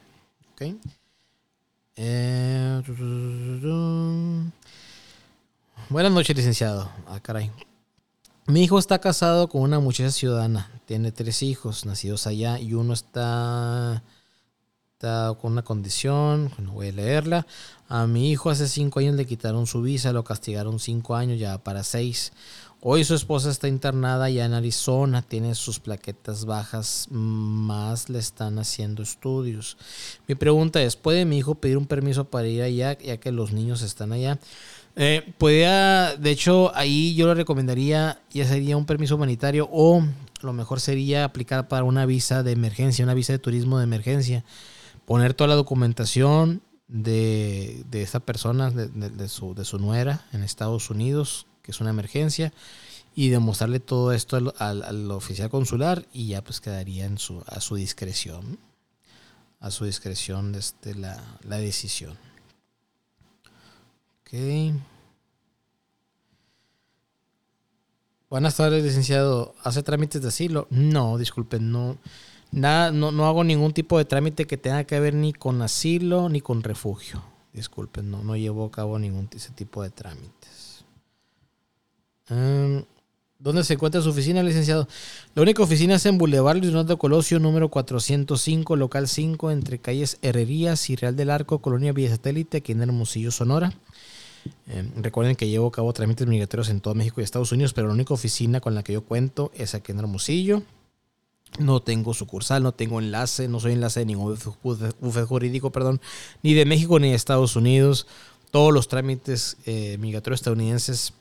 ¿Ok? 0.53 0.75
Eh, 1.97 2.81
buenas 5.89 6.11
noches, 6.11 6.35
licenciado. 6.35 6.89
Ah, 7.07 7.19
caray. 7.21 7.51
Mi 8.47 8.63
hijo 8.63 8.79
está 8.79 8.99
casado 8.99 9.49
con 9.49 9.61
una 9.61 9.79
muchacha 9.79 10.11
ciudadana. 10.11 10.71
Tiene 10.85 11.11
tres 11.11 11.43
hijos 11.43 11.85
nacidos 11.85 12.27
allá 12.27 12.59
y 12.59 12.73
uno 12.73 12.93
está 12.93 14.03
con 15.01 15.53
una 15.53 15.63
condición, 15.63 16.51
no 16.59 16.73
voy 16.73 16.89
a 16.89 16.91
leerla. 16.91 17.47
A 17.89 18.07
mi 18.07 18.31
hijo 18.31 18.49
hace 18.49 18.67
cinco 18.67 18.99
años 18.99 19.15
le 19.15 19.25
quitaron 19.25 19.67
su 19.67 19.81
visa, 19.81 20.13
lo 20.13 20.23
castigaron 20.23 20.79
cinco 20.79 21.15
años, 21.15 21.39
ya 21.39 21.57
para 21.57 21.83
seis. 21.83 22.31
Hoy 22.81 23.03
su 23.03 23.13
esposa 23.13 23.51
está 23.51 23.67
internada 23.67 24.29
ya 24.29 24.45
en 24.45 24.53
Arizona, 24.53 25.21
tiene 25.21 25.53
sus 25.55 25.79
plaquetas 25.79 26.45
bajas, 26.45 27.07
más 27.11 28.09
le 28.09 28.19
están 28.19 28.57
haciendo 28.59 29.03
estudios. 29.03 29.77
Mi 30.27 30.35
pregunta 30.35 30.81
es, 30.81 30.95
¿puede 30.95 31.25
mi 31.25 31.37
hijo 31.37 31.55
pedir 31.55 31.77
un 31.77 31.85
permiso 31.85 32.25
para 32.25 32.47
ir 32.47 32.61
allá, 32.61 32.97
ya 32.97 33.17
que 33.17 33.31
los 33.31 33.51
niños 33.51 33.81
están 33.81 34.13
allá? 34.13 34.39
Eh, 34.95 35.33
puede, 35.37 36.17
de 36.17 36.31
hecho, 36.31 36.75
ahí 36.75 37.13
yo 37.15 37.27
le 37.27 37.35
recomendaría, 37.35 38.19
ya 38.31 38.47
sería 38.47 38.77
un 38.77 38.85
permiso 38.85 39.15
humanitario 39.15 39.69
o 39.71 40.03
lo 40.41 40.53
mejor 40.53 40.79
sería 40.79 41.23
aplicar 41.23 41.67
para 41.67 41.83
una 41.83 42.05
visa 42.05 42.43
de 42.43 42.51
emergencia, 42.51 43.05
una 43.05 43.13
visa 43.13 43.33
de 43.33 43.39
turismo 43.39 43.77
de 43.77 43.83
emergencia 43.83 44.43
poner 45.05 45.33
toda 45.33 45.47
la 45.47 45.55
documentación 45.55 46.61
de, 46.87 47.83
de 47.89 48.01
esta 48.01 48.19
persona, 48.19 48.69
de, 48.69 49.29
su, 49.29 49.53
de 49.55 49.65
su 49.65 49.79
nuera 49.79 50.25
en 50.33 50.43
Estados 50.43 50.89
Unidos, 50.89 51.47
que 51.61 51.71
es 51.71 51.81
una 51.81 51.89
emergencia, 51.89 52.53
y 53.13 53.29
demostrarle 53.29 53.79
todo 53.79 54.13
esto 54.13 54.37
al, 54.37 54.83
al, 54.83 55.11
oficial 55.11 55.49
consular 55.49 56.05
y 56.13 56.27
ya 56.27 56.43
pues 56.43 56.61
quedaría 56.61 57.05
en 57.05 57.17
su, 57.17 57.43
a 57.47 57.59
su 57.59 57.75
discreción. 57.75 58.57
a 59.59 59.69
su 59.69 59.85
discreción 59.85 60.55
este, 60.55 60.95
la, 60.95 61.21
la 61.43 61.57
decisión. 61.57 62.17
Ok. 64.21 64.75
Buenas 68.29 68.55
tardes, 68.55 68.83
licenciado. 68.83 69.53
¿Hace 69.63 69.83
trámites 69.83 70.21
de 70.21 70.29
asilo? 70.29 70.67
No, 70.69 71.17
disculpen, 71.17 71.71
no. 71.71 71.97
Nada, 72.51 72.91
no, 72.91 73.11
no 73.11 73.27
hago 73.27 73.43
ningún 73.43 73.73
tipo 73.73 73.97
de 73.97 74.05
trámite 74.05 74.45
que 74.45 74.57
tenga 74.57 74.83
que 74.83 74.99
ver 74.99 75.13
ni 75.13 75.31
con 75.33 75.61
asilo 75.61 76.27
ni 76.29 76.41
con 76.41 76.63
refugio. 76.63 77.23
Disculpen, 77.53 78.09
no, 78.09 78.23
no 78.23 78.35
llevo 78.35 78.65
a 78.65 78.71
cabo 78.71 78.99
ningún 78.99 79.29
ese 79.33 79.51
tipo 79.51 79.83
de 79.83 79.89
trámites. 79.89 80.85
Em, 82.29 82.83
¿Dónde 83.39 83.63
se 83.63 83.73
encuentra 83.73 84.01
su 84.01 84.09
oficina, 84.09 84.43
licenciado? 84.43 84.87
La 85.33 85.41
única 85.41 85.63
oficina 85.63 85.95
es 85.95 86.05
en 86.05 86.17
Boulevard 86.17 86.57
Luis 86.57 86.71
Donaldo 86.71 86.97
Colosio, 86.97 87.39
número 87.39 87.69
405, 87.69 88.75
local 88.75 89.07
5, 89.07 89.49
entre 89.49 89.79
calles 89.79 90.19
Herrerías 90.21 90.89
y 90.89 90.95
Real 90.95 91.15
del 91.15 91.31
Arco, 91.31 91.59
Colonia 91.59 91.91
Villa 91.91 92.11
Satélite, 92.11 92.57
aquí 92.57 92.73
en 92.73 92.83
Hermosillo, 92.83 93.31
Sonora. 93.31 93.73
Em, 94.67 94.91
recuerden 95.01 95.35
que 95.35 95.49
llevo 95.49 95.67
a 95.67 95.71
cabo 95.71 95.91
trámites 95.91 96.27
migratorios 96.27 96.69
en 96.69 96.81
todo 96.81 96.93
México 96.93 97.19
y 97.19 97.23
Estados 97.23 97.51
Unidos, 97.51 97.73
pero 97.73 97.87
la 97.87 97.93
única 97.93 98.13
oficina 98.13 98.59
con 98.59 98.75
la 98.75 98.83
que 98.83 98.93
yo 98.93 99.03
cuento 99.03 99.51
es 99.55 99.73
aquí 99.73 99.91
en 99.91 99.99
Hermosillo. 99.99 100.63
No 101.59 101.81
tengo 101.81 102.13
sucursal, 102.13 102.63
no 102.63 102.71
tengo 102.71 102.99
enlace, 102.99 103.47
no 103.47 103.59
soy 103.59 103.73
enlace 103.73 104.01
de 104.01 104.05
ningún 104.05 104.37
bufete 104.61 105.25
jurídico, 105.25 105.71
perdón, 105.71 105.99
ni 106.43 106.53
de 106.53 106.65
México 106.65 106.99
ni 106.99 107.09
de 107.09 107.15
Estados 107.15 107.55
Unidos. 107.55 108.05
Todos 108.51 108.71
los 108.73 108.87
trámites 108.87 109.57
eh, 109.65 109.97
migratorios 109.99 110.39
estadounidenses 110.39 111.13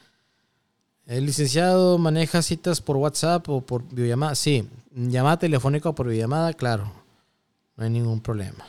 ¿El 1.07 1.25
licenciado 1.25 1.97
maneja 1.97 2.43
citas 2.43 2.81
por 2.81 2.97
WhatsApp 2.97 3.49
o 3.49 3.61
por 3.61 3.83
videollamada? 3.89 4.35
Sí, 4.35 4.69
llamada 4.91 5.39
telefónica 5.39 5.89
o 5.89 5.95
por 5.95 6.05
videollamada, 6.05 6.53
claro. 6.53 6.91
No 7.77 7.83
hay 7.83 7.89
ningún 7.89 8.21
problema. 8.21 8.63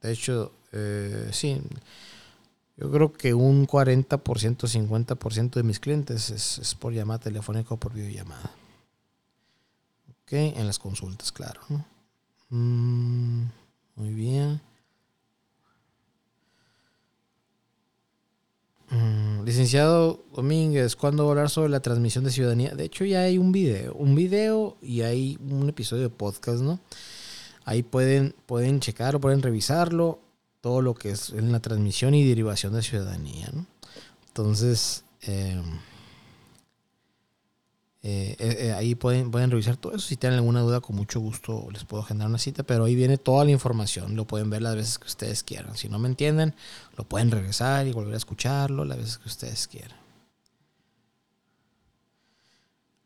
De 0.00 0.12
hecho, 0.12 0.50
eh, 0.72 1.28
sí, 1.30 1.60
yo 2.78 2.90
creo 2.90 3.12
que 3.12 3.34
un 3.34 3.66
40%, 3.66 4.66
50% 4.66 5.50
de 5.60 5.62
mis 5.62 5.78
clientes 5.78 6.30
es, 6.30 6.74
por 6.76 6.94
llamada 6.94 7.18
telefónica 7.18 7.74
o 7.74 7.76
por 7.76 7.92
videollamada. 7.92 8.50
Ok, 10.08 10.32
en 10.32 10.66
las 10.66 10.78
consultas, 10.78 11.32
claro. 11.32 11.60
Mm, 12.48 13.42
muy 13.96 14.14
bien. 14.14 14.58
Mm, 18.90 19.42
licenciado 19.44 20.24
Domínguez, 20.34 20.94
¿cuándo 20.94 21.28
hablar 21.28 21.50
sobre 21.50 21.70
la 21.70 21.80
transmisión 21.80 22.24
de 22.24 22.30
ciudadanía? 22.30 22.74
De 22.74 22.84
hecho, 22.84 23.04
ya 23.04 23.20
hay 23.22 23.38
un 23.38 23.50
video, 23.50 23.94
un 23.94 24.14
video 24.14 24.76
y 24.80 25.00
hay 25.02 25.38
un 25.50 25.68
episodio 25.68 26.04
de 26.04 26.10
podcast, 26.10 26.60
¿no? 26.60 26.78
Ahí 27.64 27.82
pueden, 27.82 28.34
pueden 28.46 28.78
checar 28.78 29.16
o 29.16 29.20
pueden 29.20 29.42
revisarlo, 29.42 30.20
todo 30.60 30.82
lo 30.82 30.94
que 30.94 31.10
es 31.10 31.30
en 31.30 31.50
la 31.50 31.60
transmisión 31.60 32.14
y 32.14 32.26
derivación 32.26 32.74
de 32.74 32.82
ciudadanía, 32.82 33.50
¿no? 33.52 33.66
Entonces, 34.28 35.04
eh, 35.22 35.60
eh, 38.08 38.36
eh, 38.38 38.56
eh, 38.60 38.72
ahí 38.72 38.94
pueden, 38.94 39.32
revisar 39.50 39.76
todo 39.76 39.96
eso. 39.96 40.06
Si 40.06 40.16
tienen 40.16 40.38
alguna 40.38 40.60
duda, 40.60 40.80
con 40.80 40.94
mucho 40.94 41.18
gusto 41.18 41.66
les 41.72 41.84
puedo 41.84 42.04
generar 42.04 42.28
una 42.28 42.38
cita. 42.38 42.62
Pero 42.62 42.84
ahí 42.84 42.94
viene 42.94 43.18
toda 43.18 43.44
la 43.44 43.50
información. 43.50 44.14
Lo 44.14 44.28
pueden 44.28 44.48
ver 44.48 44.62
las 44.62 44.76
veces 44.76 45.00
que 45.00 45.08
ustedes 45.08 45.42
quieran. 45.42 45.76
Si 45.76 45.88
no 45.88 45.98
me 45.98 46.08
entienden, 46.08 46.54
lo 46.96 47.02
pueden 47.02 47.32
regresar 47.32 47.84
y 47.88 47.92
volver 47.92 48.14
a 48.14 48.16
escucharlo 48.16 48.84
las 48.84 48.98
veces 48.98 49.18
que 49.18 49.28
ustedes 49.28 49.66
quieran. 49.66 49.98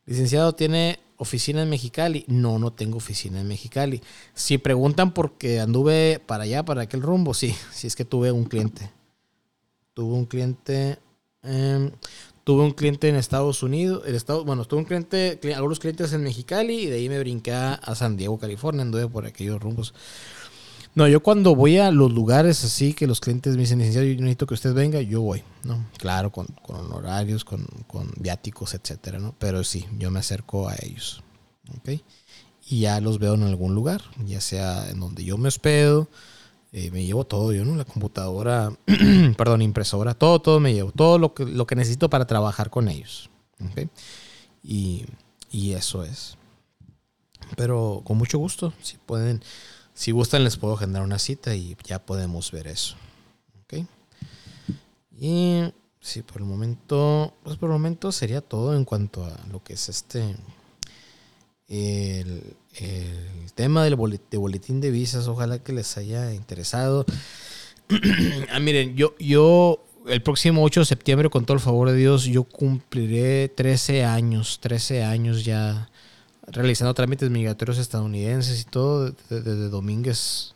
Licenciado, 0.05 0.55
¿tiene 0.55 0.99
oficina 1.17 1.63
en 1.63 1.71
Mexicali? 1.71 2.27
No, 2.29 2.59
no 2.59 2.71
tengo 2.71 2.99
oficina 2.99 3.41
en 3.41 3.49
Mexicali. 3.49 4.03
Si 4.35 4.59
preguntan 4.59 5.15
por 5.15 5.39
qué 5.39 5.61
anduve 5.61 6.21
para 6.27 6.45
allá, 6.45 6.63
para 6.63 6.83
aquel 6.83 7.01
rumbo, 7.01 7.33
sí, 7.33 7.57
sí 7.73 7.87
es 7.87 7.97
que 7.97 8.05
tuve 8.05 8.33
un 8.33 8.45
cliente. 8.45 8.91
Tuve 9.95 10.15
un 10.15 10.27
cliente. 10.27 10.99
Em, 11.43 11.91
Tuve 12.45 12.63
un 12.65 12.73
cliente 12.73 13.09
en 13.09 13.17
Estados 13.17 13.63
Unidos, 13.63 14.03
el 14.07 14.15
estado, 14.15 14.45
bueno, 14.45 14.65
tuve 14.65 14.81
un 14.81 14.87
cliente, 14.87 15.39
algunos 15.55 15.79
clientes 15.79 16.13
en 16.13 16.23
Mexicali 16.23 16.81
y 16.81 16.87
de 16.87 16.97
ahí 16.97 17.09
me 17.09 17.19
brinqué 17.19 17.53
a 17.53 17.95
San 17.95 18.17
Diego, 18.17 18.39
California, 18.39 18.83
anduve 18.83 19.09
por 19.09 19.27
aquellos 19.27 19.61
rumbos. 19.61 19.95
No, 20.93 21.07
yo 21.07 21.23
cuando 21.23 21.55
voy 21.55 21.79
a 21.79 21.93
los 21.93 22.13
lugares 22.13 22.65
así 22.65 22.95
que 22.95 23.07
los 23.07 23.21
clientes 23.21 23.55
me 23.55 23.61
dicen, 23.61 23.79
licenciado, 23.79 24.07
yo 24.09 24.15
necesito 24.17 24.47
que 24.47 24.55
usted 24.55 24.75
venga, 24.75 25.01
yo 25.01 25.21
voy, 25.21 25.45
¿no? 25.63 25.87
Claro, 25.99 26.33
con, 26.33 26.47
con 26.47 26.81
honorarios, 26.81 27.45
con, 27.45 27.65
con, 27.87 28.11
viáticos, 28.17 28.75
etcétera, 28.75 29.21
¿no? 29.21 29.35
Pero 29.39 29.63
sí, 29.63 29.87
yo 29.99 30.11
me 30.11 30.19
acerco 30.19 30.69
a 30.69 30.75
ellos, 30.83 31.23
¿ok? 31.79 32.01
Y 32.69 32.81
ya 32.81 33.01
los 33.01 33.21
veo 33.21 33.35
en 33.35 33.45
algún 33.45 33.75
lugar, 33.75 34.03
ya 34.25 34.41
sea 34.41 34.91
en 34.91 34.99
donde 34.99 35.25
yo 35.25 35.39
me 35.39 35.49
hospedo, 35.49 36.09
eh, 36.73 36.91
me 36.93 37.05
llevo 37.05 37.25
todo 37.25 37.53
yo, 37.53 37.65
¿no? 37.65 37.75
La 37.75 37.85
computadora, 37.85 38.73
perdón, 39.37 39.63
impresora, 39.63 40.15
todo, 40.15 40.41
todo 40.41 40.61
me 40.61 40.73
llevo, 40.73 40.93
todo 40.93 41.19
lo 41.19 41.35
que, 41.35 41.45
lo 41.45 41.67
que 41.67 41.75
necesito 41.75 42.09
para 42.09 42.27
trabajar 42.27 42.71
con 42.71 42.89
ellos. 42.89 43.29
Y, 44.63 45.05
y, 45.51 45.73
eso 45.73 46.05
es. 46.05 46.37
Pero 47.57 48.03
con 48.05 48.17
mucho 48.17 48.39
gusto, 48.39 48.73
si 48.83 48.99
pueden, 48.99 49.43
si 49.95 50.13
gustan 50.13 50.45
les 50.45 50.57
puedo 50.57 50.77
generar 50.77 51.03
una 51.03 51.19
cita 51.19 51.55
y 51.55 51.77
ya 51.85 51.99
podemos 51.99 52.53
ver 52.53 52.69
eso. 52.69 52.95
¿Ok? 53.65 53.85
Y 55.19 55.63
sí, 56.01 56.23
por 56.23 56.41
el 56.41 56.47
momento, 56.47 57.35
pues 57.43 57.57
por 57.57 57.69
el 57.69 57.75
momento 57.75 58.13
sería 58.13 58.41
todo 58.41 58.77
en 58.77 58.85
cuanto 58.85 59.25
a 59.25 59.37
lo 59.51 59.63
que 59.63 59.75
es 59.75 59.89
este 59.89 60.37
el, 61.71 62.57
tema 63.55 63.85
del 63.85 63.97
boletín 63.97 64.81
de 64.81 64.91
visas. 64.91 65.29
Ojalá 65.29 65.59
que 65.59 65.73
les 65.73 65.97
haya 65.97 66.35
interesado. 66.35 67.07
ah, 68.53 68.61
miren, 68.61 68.97
yo, 68.97 69.15
yo 69.19 69.85
el 70.07 70.23
próximo 70.23 70.63
8 70.63 70.81
de 70.81 70.87
septiembre, 70.87 71.31
con 71.31 71.45
todo 71.45 71.55
el 71.55 71.61
favor 71.63 71.91
de 71.91 71.97
Dios, 71.97 72.25
yo 72.25 72.45
cumpliré 72.45 73.49
13 73.49 74.05
años, 74.05 74.59
13 74.61 75.05
años 75.05 75.45
ya 75.45 75.91
realizando 76.47 76.95
trámites 76.95 77.31
migratorios 77.31 77.79
estadounidenses 77.79 78.63
y 78.63 78.65
todo 78.65 79.15
desde 79.29 79.69
Domínguez 79.69 80.55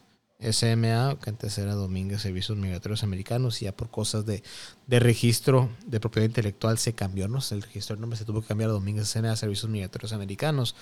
SMA, 0.52 1.16
que 1.22 1.30
antes 1.30 1.56
era 1.58 1.74
Domínguez 1.74 2.22
Servicios 2.22 2.56
Migratorios 2.58 3.02
Americanos, 3.02 3.60
y 3.62 3.66
ya 3.66 3.72
por 3.72 3.90
cosas 3.90 4.24
de, 4.26 4.42
registro 4.88 5.70
de 5.86 6.00
propiedad 6.00 6.26
intelectual 6.26 6.78
se 6.78 6.92
cambió, 6.92 7.28
¿no? 7.28 7.38
El 7.50 7.62
registro 7.62 7.96
de 7.96 8.00
nombre 8.00 8.18
se 8.18 8.24
tuvo 8.24 8.42
que 8.42 8.48
cambiar 8.48 8.70
a 8.70 8.74
Domínguez 8.74 9.08
SMA 9.08 9.34
Servicios 9.36 9.70
Migratorios 9.70 10.12
Americanos. 10.12 10.74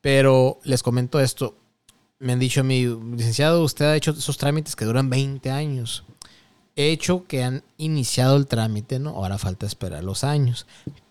Pero 0.00 0.60
les 0.64 0.82
comento 0.82 1.20
esto. 1.20 1.56
Me 2.18 2.32
han 2.32 2.38
dicho, 2.38 2.64
mi 2.64 2.86
licenciado, 2.86 3.62
usted 3.62 3.84
ha 3.86 3.96
hecho 3.96 4.12
esos 4.12 4.38
trámites 4.38 4.76
que 4.76 4.84
duran 4.84 5.10
20 5.10 5.50
años. 5.50 6.04
He 6.76 6.90
hecho 6.90 7.26
que 7.26 7.42
han 7.42 7.62
iniciado 7.78 8.36
el 8.36 8.46
trámite, 8.46 8.98
¿no? 8.98 9.10
Ahora 9.10 9.38
falta 9.38 9.66
esperar 9.66 10.04
los 10.04 10.24
años. 10.24 10.66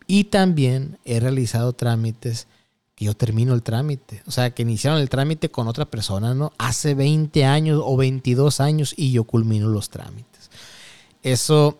Y 0.07 0.25
también 0.25 0.97
he 1.05 1.19
realizado 1.19 1.73
trámites 1.73 2.47
que 2.95 3.05
yo 3.05 3.13
termino 3.13 3.53
el 3.53 3.61
trámite. 3.61 4.23
O 4.25 4.31
sea, 4.31 4.51
que 4.51 4.63
iniciaron 4.63 5.01
el 5.01 5.09
trámite 5.09 5.51
con 5.51 5.67
otra 5.67 5.85
persona, 5.85 6.33
¿no? 6.33 6.53
Hace 6.57 6.95
20 6.95 7.43
años 7.45 7.81
o 7.83 7.97
22 7.97 8.61
años 8.61 8.93
y 8.95 9.11
yo 9.11 9.25
culmino 9.25 9.67
los 9.67 9.89
trámites. 9.89 10.49
Eso, 11.21 11.77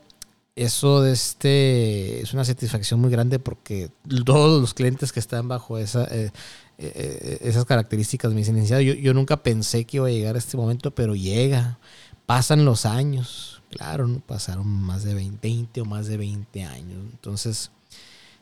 eso 0.56 1.01
de 1.01 1.13
este, 1.13 2.21
es 2.21 2.34
una 2.34 2.43
satisfacción 2.43 2.99
muy 2.99 3.10
grande 3.10 3.39
porque 3.39 3.89
todos 4.25 4.60
los 4.60 4.73
clientes 4.73 5.13
que 5.13 5.21
están 5.21 5.47
bajo 5.47 5.78
esa, 5.78 6.04
eh, 6.06 6.32
eh, 6.78 6.91
eh, 6.95 7.38
esas 7.41 7.63
características 7.63 8.34
me 8.34 8.39
dicen, 8.39 8.65
yo, 8.65 8.80
yo 8.80 9.13
nunca 9.13 9.41
pensé 9.41 9.86
que 9.86 9.97
iba 9.97 10.08
a 10.08 10.12
llegar 10.12 10.36
a 10.36 10.39
este 10.39 10.58
momento, 10.58 10.91
pero 10.91 11.15
llega. 11.15 11.80
Pasan 12.25 12.65
los 12.65 12.86
años. 12.86 13.62
Claro, 13.69 14.08
¿no? 14.08 14.19
pasaron 14.19 14.67
más 14.67 15.04
de 15.04 15.13
20 15.13 15.82
o 15.82 15.86
más 15.86 16.08
de 16.08 16.17
20 16.17 16.63
años. 16.63 16.99
Entonces, 17.12 17.71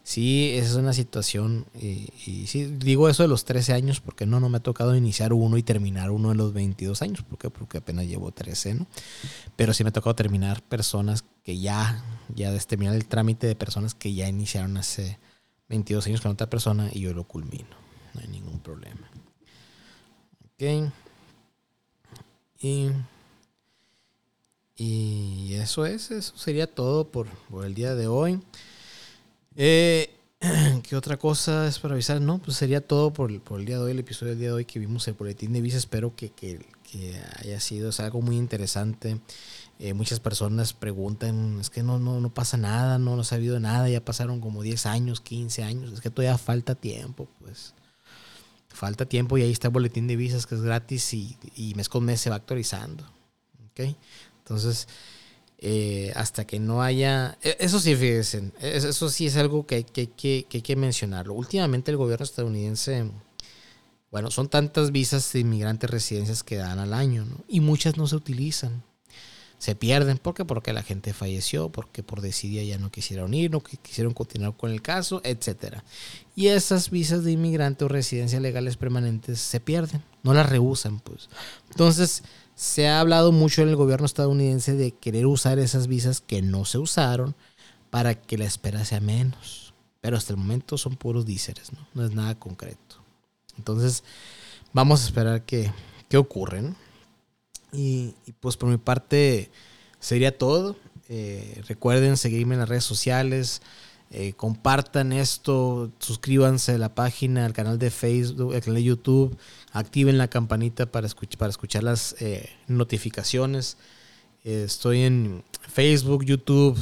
sí, 0.04 0.52
esa 0.54 0.72
es 0.72 0.76
una 0.76 0.94
situación. 0.94 1.66
Y, 1.74 2.46
sí, 2.48 2.66
digo 2.66 3.10
eso 3.10 3.24
de 3.24 3.30
los 3.30 3.46
13 3.46 3.74
años 3.74 4.02
porque 4.02 4.26
no, 4.26 4.40
no 4.40 4.50
me 4.50 4.58
ha 4.58 4.64
tocado 4.64 4.96
iniciar 4.96 5.34
uno 5.34 5.58
y 5.58 5.64
terminar 5.64 6.12
uno 6.12 6.30
de 6.30 6.36
los 6.36 6.54
22 6.54 7.02
años. 7.02 7.24
¿Por 7.24 7.52
Porque 7.52 7.78
apenas 7.80 8.06
llevo 8.06 8.32
13, 8.32 8.76
¿no? 8.76 8.88
Pero 9.56 9.74
sí 9.74 9.84
me 9.84 9.90
ha 9.90 9.94
tocado 9.94 10.16
terminar 10.16 10.62
personas 10.62 11.24
que 11.44 11.58
ya, 11.58 12.04
ya 12.36 12.56
terminar 12.60 12.96
el 12.96 13.06
trámite 13.06 13.48
de 13.48 13.56
personas 13.56 13.96
que 13.96 14.14
ya 14.14 14.28
iniciaron 14.28 14.78
hace 14.78 15.18
22 15.70 16.06
años 16.08 16.22
con 16.22 16.32
otra 16.32 16.50
persona 16.50 16.90
y 16.92 17.02
yo 17.02 17.14
lo 17.14 17.24
culmino. 17.24 17.76
No 18.14 18.22
hay 18.22 18.28
ningún 18.28 18.60
problema. 18.60 19.10
Ok. 20.54 20.92
Y, 22.60 22.90
y 24.76 25.54
eso 25.56 25.86
es, 25.86 26.12
eso 26.12 26.38
sería 26.38 26.68
todo 26.68 27.10
por 27.10 27.28
el 27.66 27.74
día 27.74 27.96
de 27.96 28.08
hoy. 28.08 28.40
Eh, 29.56 30.10
¿Qué 30.88 30.96
otra 30.96 31.18
cosa 31.18 31.68
es 31.68 31.80
para 31.80 31.94
avisar? 31.94 32.20
No, 32.22 32.40
pues 32.40 32.58
sería 32.58 32.86
todo 32.86 33.14
por, 33.14 33.40
por, 33.42 33.60
el 33.60 33.66
día 33.66 33.78
de 33.78 33.84
hoy, 33.84 33.92
el 33.92 34.00
episodio 34.00 34.32
del 34.32 34.40
día 34.40 34.48
de 34.50 34.54
hoy 34.54 34.66
que 34.66 34.80
vimos 34.80 35.08
el 35.08 35.14
boletín 35.14 35.54
de 35.54 35.62
visa. 35.62 35.78
Espero 35.78 36.16
que, 36.16 36.30
que, 36.32 36.66
que 36.84 37.22
haya 37.40 37.60
sido 37.60 37.90
es 37.90 38.00
algo 38.00 38.22
muy 38.22 38.38
interesante. 38.38 39.20
Eh, 39.80 39.94
muchas 39.94 40.20
personas 40.20 40.74
preguntan, 40.74 41.60
es 41.60 41.70
que 41.70 41.84
no, 41.84 42.00
no, 42.00 42.20
no 42.20 42.34
pasa 42.34 42.58
nada, 42.58 43.00
no, 43.00 43.16
no 43.16 43.24
ha 43.24 43.36
habido 43.36 43.60
nada, 43.60 43.90
ya 43.90 44.04
pasaron 44.04 44.40
como 44.40 44.62
10 44.62 44.86
años, 44.86 45.20
15 45.20 45.64
años, 45.64 45.94
es 45.94 46.02
que 46.02 46.10
todavía 46.10 46.38
falta 46.38 46.76
tiempo, 46.76 47.28
pues. 47.40 47.74
Falta 48.70 49.06
tiempo 49.06 49.38
y 49.38 49.44
ahí 49.44 49.52
está 49.52 49.68
el 49.68 49.74
boletín 49.74 50.08
de 50.08 50.16
visas 50.16 50.48
que 50.48 50.56
es 50.56 50.62
gratis 50.62 51.14
y, 51.14 51.38
y 51.56 51.76
mes 51.76 51.90
con 51.90 52.04
mes 52.06 52.22
se 52.22 52.30
va 52.30 52.38
actualizando. 52.38 53.04
¿Ok? 53.72 53.96
Entonces, 54.40 54.88
eh, 55.66 56.12
hasta 56.18 56.46
que 56.46 56.60
no 56.60 56.84
haya... 56.84 57.38
E, 57.42 57.56
eso 57.62 57.80
sí, 57.80 57.96
fíjense, 57.96 58.52
eso 58.60 59.10
sí 59.10 59.28
es 59.28 59.38
algo 59.38 59.66
que 59.66 59.76
hay 59.76 59.84
que, 59.86 60.76
mencionarlo. 60.76 61.34
Últimamente 61.34 61.90
el 61.90 61.96
gobierno 61.96 62.26
estadounidense, 62.26 63.10
bueno, 64.12 64.30
son 64.30 64.50
tantas 64.50 64.92
visas 64.92 65.32
de 65.32 65.40
inmigrantes 65.40 65.90
residencias 65.90 66.44
que 66.44 66.58
dan 66.58 66.80
al 66.80 66.94
año, 66.94 67.24
¿no? 67.24 67.46
Y 67.48 67.62
muchas 67.62 67.96
no 67.96 68.08
se 68.08 68.18
utilizan. 68.18 68.84
Se 69.58 69.74
pierden. 69.74 70.18
¿Por 70.18 70.34
qué? 70.34 70.44
Porque 70.44 70.74
la 70.74 70.84
gente 70.84 71.14
falleció, 71.14 71.70
porque 71.70 72.04
por 72.04 72.20
decidir 72.20 72.66
ya 72.66 72.78
no 72.78 72.92
quisieron 72.92 73.34
ir, 73.34 73.50
no 73.50 73.62
quisieron 73.62 74.14
continuar 74.14 74.58
con 74.58 74.70
el 74.70 74.82
caso, 74.82 75.22
etc. 75.24 75.78
Y 76.36 76.48
esas 76.48 76.90
visas 76.90 77.24
de 77.24 77.32
inmigrante 77.32 77.86
o 77.86 77.88
residencias 77.88 78.42
legales 78.42 78.76
permanentes 78.76 79.40
se 79.40 79.62
pierden, 79.62 80.04
no 80.24 80.34
las 80.34 80.50
rehusan, 80.50 81.00
pues. 81.00 81.30
Entonces, 81.70 82.24
se 82.56 82.88
ha 82.88 83.00
hablado 83.00 83.32
mucho 83.32 83.62
en 83.62 83.70
el 83.70 83.76
gobierno 83.76 84.06
estadounidense 84.06 84.74
de 84.74 84.92
querer 84.92 85.26
usar 85.26 85.60
esas 85.60 85.88
visas 85.88 86.22
que 86.22 86.42
no 86.42 86.66
se 86.66 86.78
usaron 86.78 87.36
para 87.90 88.16
que 88.16 88.38
la 88.38 88.46
espera 88.46 88.86
sea 88.86 89.00
menos. 89.00 89.74
Pero 90.02 90.18
hasta 90.18 90.34
el 90.34 90.38
momento 90.38 90.78
son 90.78 90.96
puros 90.96 91.26
díceres, 91.26 91.72
¿no? 91.72 91.88
No 91.94 92.06
es 92.06 92.14
nada 92.14 92.36
concreto. 92.36 92.98
Entonces, 93.58 94.04
vamos 94.74 95.02
a 95.02 95.06
esperar 95.06 95.44
qué, 95.46 95.72
qué 96.10 96.18
ocurre, 96.18 96.74
y, 97.74 98.14
pues 98.40 98.56
por 98.56 98.70
mi 98.70 98.78
parte 98.78 99.50
sería 100.00 100.38
todo. 100.38 100.76
Eh, 101.10 101.62
recuerden 101.68 102.18
seguirme 102.18 102.54
en 102.54 102.60
las 102.60 102.70
redes 102.70 102.84
sociales. 102.84 103.62
Eh, 104.16 104.34
compartan 104.34 105.12
esto, 105.12 105.92
suscríbanse 105.98 106.74
a 106.74 106.78
la 106.78 106.94
página, 106.94 107.48
al 107.48 107.54
canal 107.54 107.80
de 107.80 107.90
Facebook, 107.90 108.54
al 108.54 108.62
canal 108.62 108.76
de 108.76 108.84
YouTube, 108.84 109.36
activen 109.72 110.20
la 110.20 110.28
campanita 110.28 110.86
para, 110.86 111.08
escuchar, 111.08 111.84
las 111.84 112.16
eh, 112.20 112.48
notificaciones. 112.68 113.76
Eh, 114.44 114.66
estoy 114.68 115.02
en 115.02 115.44
Facebook, 115.68 116.26
YouTube, 116.26 116.78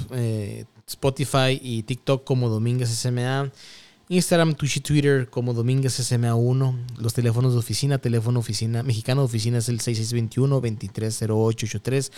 Spotify 0.86 1.58
y 1.62 1.84
TikTok 1.84 2.26
como 2.26 2.50
Domínguez 2.50 2.89
SMA. 2.89 3.50
Instagram, 4.12 4.54
Twitch 4.56 4.76
y 4.76 4.82
Twitter 4.82 5.30
como 5.30 5.54
Domínguez 5.54 5.97
SMA1. 5.97 6.97
Los 6.97 7.13
teléfonos 7.13 7.54
de 7.54 7.60
oficina, 7.60 7.97
teléfono 7.97 8.41
oficina 8.41 8.84
mexicano 8.84 9.21
de 9.21 9.26
oficina 9.26 9.60
es 9.60 9.69
el 9.69 9.80
6621-230883. 9.80 12.12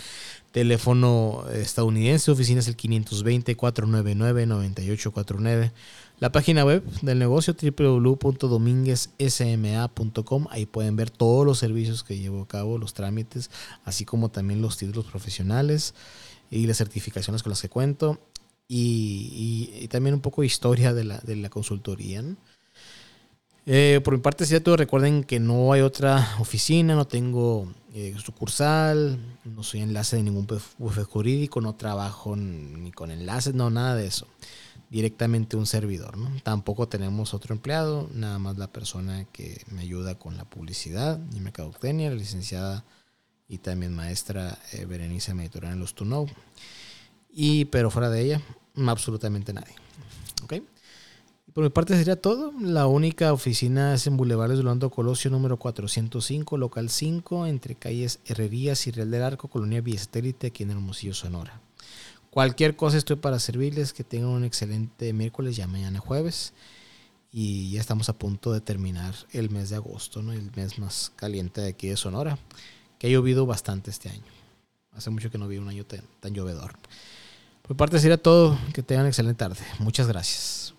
Teléfono 0.50 1.44
estadounidense 1.52 2.26
de 2.26 2.32
oficina 2.32 2.58
es 2.58 2.66
el 2.66 2.76
520-499-9849. 2.76 5.70
La 6.18 6.32
página 6.32 6.64
web 6.64 6.82
del 7.02 7.20
negocio 7.20 7.54
www.dominguezsma.com. 7.54 10.46
Ahí 10.50 10.66
pueden 10.66 10.96
ver 10.96 11.10
todos 11.10 11.46
los 11.46 11.60
servicios 11.60 12.02
que 12.02 12.18
llevo 12.18 12.42
a 12.42 12.48
cabo, 12.48 12.76
los 12.76 12.94
trámites, 12.94 13.52
así 13.84 14.04
como 14.04 14.30
también 14.30 14.60
los 14.60 14.78
títulos 14.78 15.04
profesionales 15.04 15.94
y 16.50 16.66
las 16.66 16.78
certificaciones 16.78 17.44
con 17.44 17.50
las 17.50 17.62
que 17.62 17.68
cuento 17.68 18.18
y, 18.68 19.88
también 19.88 20.14
un 20.14 20.20
poco 20.20 20.42
de 20.42 20.46
historia 20.46 20.92
de 20.92 21.04
la, 21.04 21.18
de 21.18 21.36
la 21.36 21.50
consultoría. 21.50 22.22
Eh, 23.66 24.00
por 24.04 24.14
mi 24.14 24.20
parte, 24.20 24.44
cierto, 24.44 24.76
recuerden 24.76 25.24
que 25.24 25.40
no 25.40 25.72
hay 25.72 25.80
otra 25.80 26.36
oficina, 26.38 26.94
no 26.94 27.06
tengo 27.06 27.72
eh, 27.94 28.14
sucursal, 28.22 29.18
no 29.44 29.62
soy 29.62 29.80
enlace 29.80 30.16
de 30.16 30.22
ningún 30.22 30.46
bufete 30.78 31.04
jurídico, 31.04 31.62
no 31.62 31.74
trabajo 31.74 32.36
ni 32.36 32.92
con 32.92 33.10
enlaces, 33.10 33.54
no, 33.54 33.70
nada 33.70 33.94
de 33.94 34.06
eso. 34.06 34.26
Directamente 34.90 35.56
un 35.56 35.66
servidor, 35.66 36.18
¿no? 36.18 36.30
Tampoco 36.42 36.88
tenemos 36.88 37.32
otro 37.32 37.54
empleado, 37.54 38.08
nada 38.12 38.38
más 38.38 38.58
la 38.58 38.70
persona 38.70 39.24
que 39.32 39.62
me 39.70 39.80
ayuda 39.80 40.16
con 40.16 40.36
la 40.36 40.44
publicidad 40.44 41.18
y 41.34 41.40
mercadotecnia, 41.40 42.10
la 42.10 42.16
licenciada 42.16 42.84
y 43.48 43.58
también 43.58 43.94
maestra 43.94 44.58
eh, 44.72 44.84
Berenice 44.84 45.32
Mediterránea 45.32 45.74
en 45.74 45.80
los 45.80 45.94
To 45.94 46.04
Know. 46.04 46.26
Y, 47.34 47.64
pero 47.66 47.90
fuera 47.90 48.08
de 48.10 48.22
ella, 48.22 48.42
absolutamente 48.86 49.52
nadie. 49.52 49.74
¿Ok? 50.44 50.54
Por 51.52 51.64
mi 51.64 51.70
parte 51.70 51.96
sería 51.96 52.20
todo. 52.20 52.52
La 52.60 52.86
única 52.86 53.32
oficina 53.32 53.94
es 53.94 54.06
en 54.06 54.16
Boulevard 54.16 54.56
Orlando 54.56 54.90
Colosio 54.90 55.30
número 55.30 55.56
405, 55.56 56.56
local 56.56 56.90
5, 56.90 57.46
entre 57.46 57.74
calles 57.74 58.20
Herrerías 58.24 58.86
y 58.86 58.92
Real 58.92 59.10
del 59.10 59.22
Arco, 59.22 59.48
Colonia 59.48 59.80
Biestérite, 59.80 60.48
aquí 60.48 60.62
en 60.62 60.70
Hermosillo, 60.70 61.14
Sonora. 61.14 61.60
Cualquier 62.30 62.74
cosa 62.74 62.98
estoy 62.98 63.16
para 63.16 63.38
servirles. 63.38 63.92
Que 63.92 64.02
tengan 64.02 64.30
un 64.30 64.44
excelente 64.44 65.12
miércoles, 65.12 65.54
ya 65.54 65.68
mañana 65.68 66.00
jueves. 66.00 66.52
Y 67.30 67.70
ya 67.70 67.80
estamos 67.80 68.08
a 68.08 68.18
punto 68.18 68.52
de 68.52 68.60
terminar 68.60 69.14
el 69.32 69.50
mes 69.50 69.70
de 69.70 69.76
agosto, 69.76 70.22
¿no? 70.22 70.32
el 70.32 70.50
mes 70.56 70.78
más 70.78 71.12
caliente 71.14 71.60
de 71.60 71.68
aquí 71.68 71.88
de 71.88 71.96
Sonora, 71.96 72.38
que 72.98 73.08
ha 73.08 73.10
llovido 73.10 73.44
bastante 73.46 73.90
este 73.90 74.08
año. 74.08 74.22
Hace 74.92 75.10
mucho 75.10 75.30
que 75.30 75.38
no 75.38 75.48
vi 75.48 75.58
un 75.58 75.68
año 75.68 75.84
tan, 75.84 76.02
tan 76.20 76.32
llovedor. 76.32 76.76
Por 77.66 77.76
parte 77.76 77.98
sería 77.98 78.18
todo. 78.18 78.58
Que 78.74 78.82
tengan 78.82 79.06
excelente 79.06 79.38
tarde. 79.38 79.56
Muchas 79.78 80.06
gracias. 80.06 80.74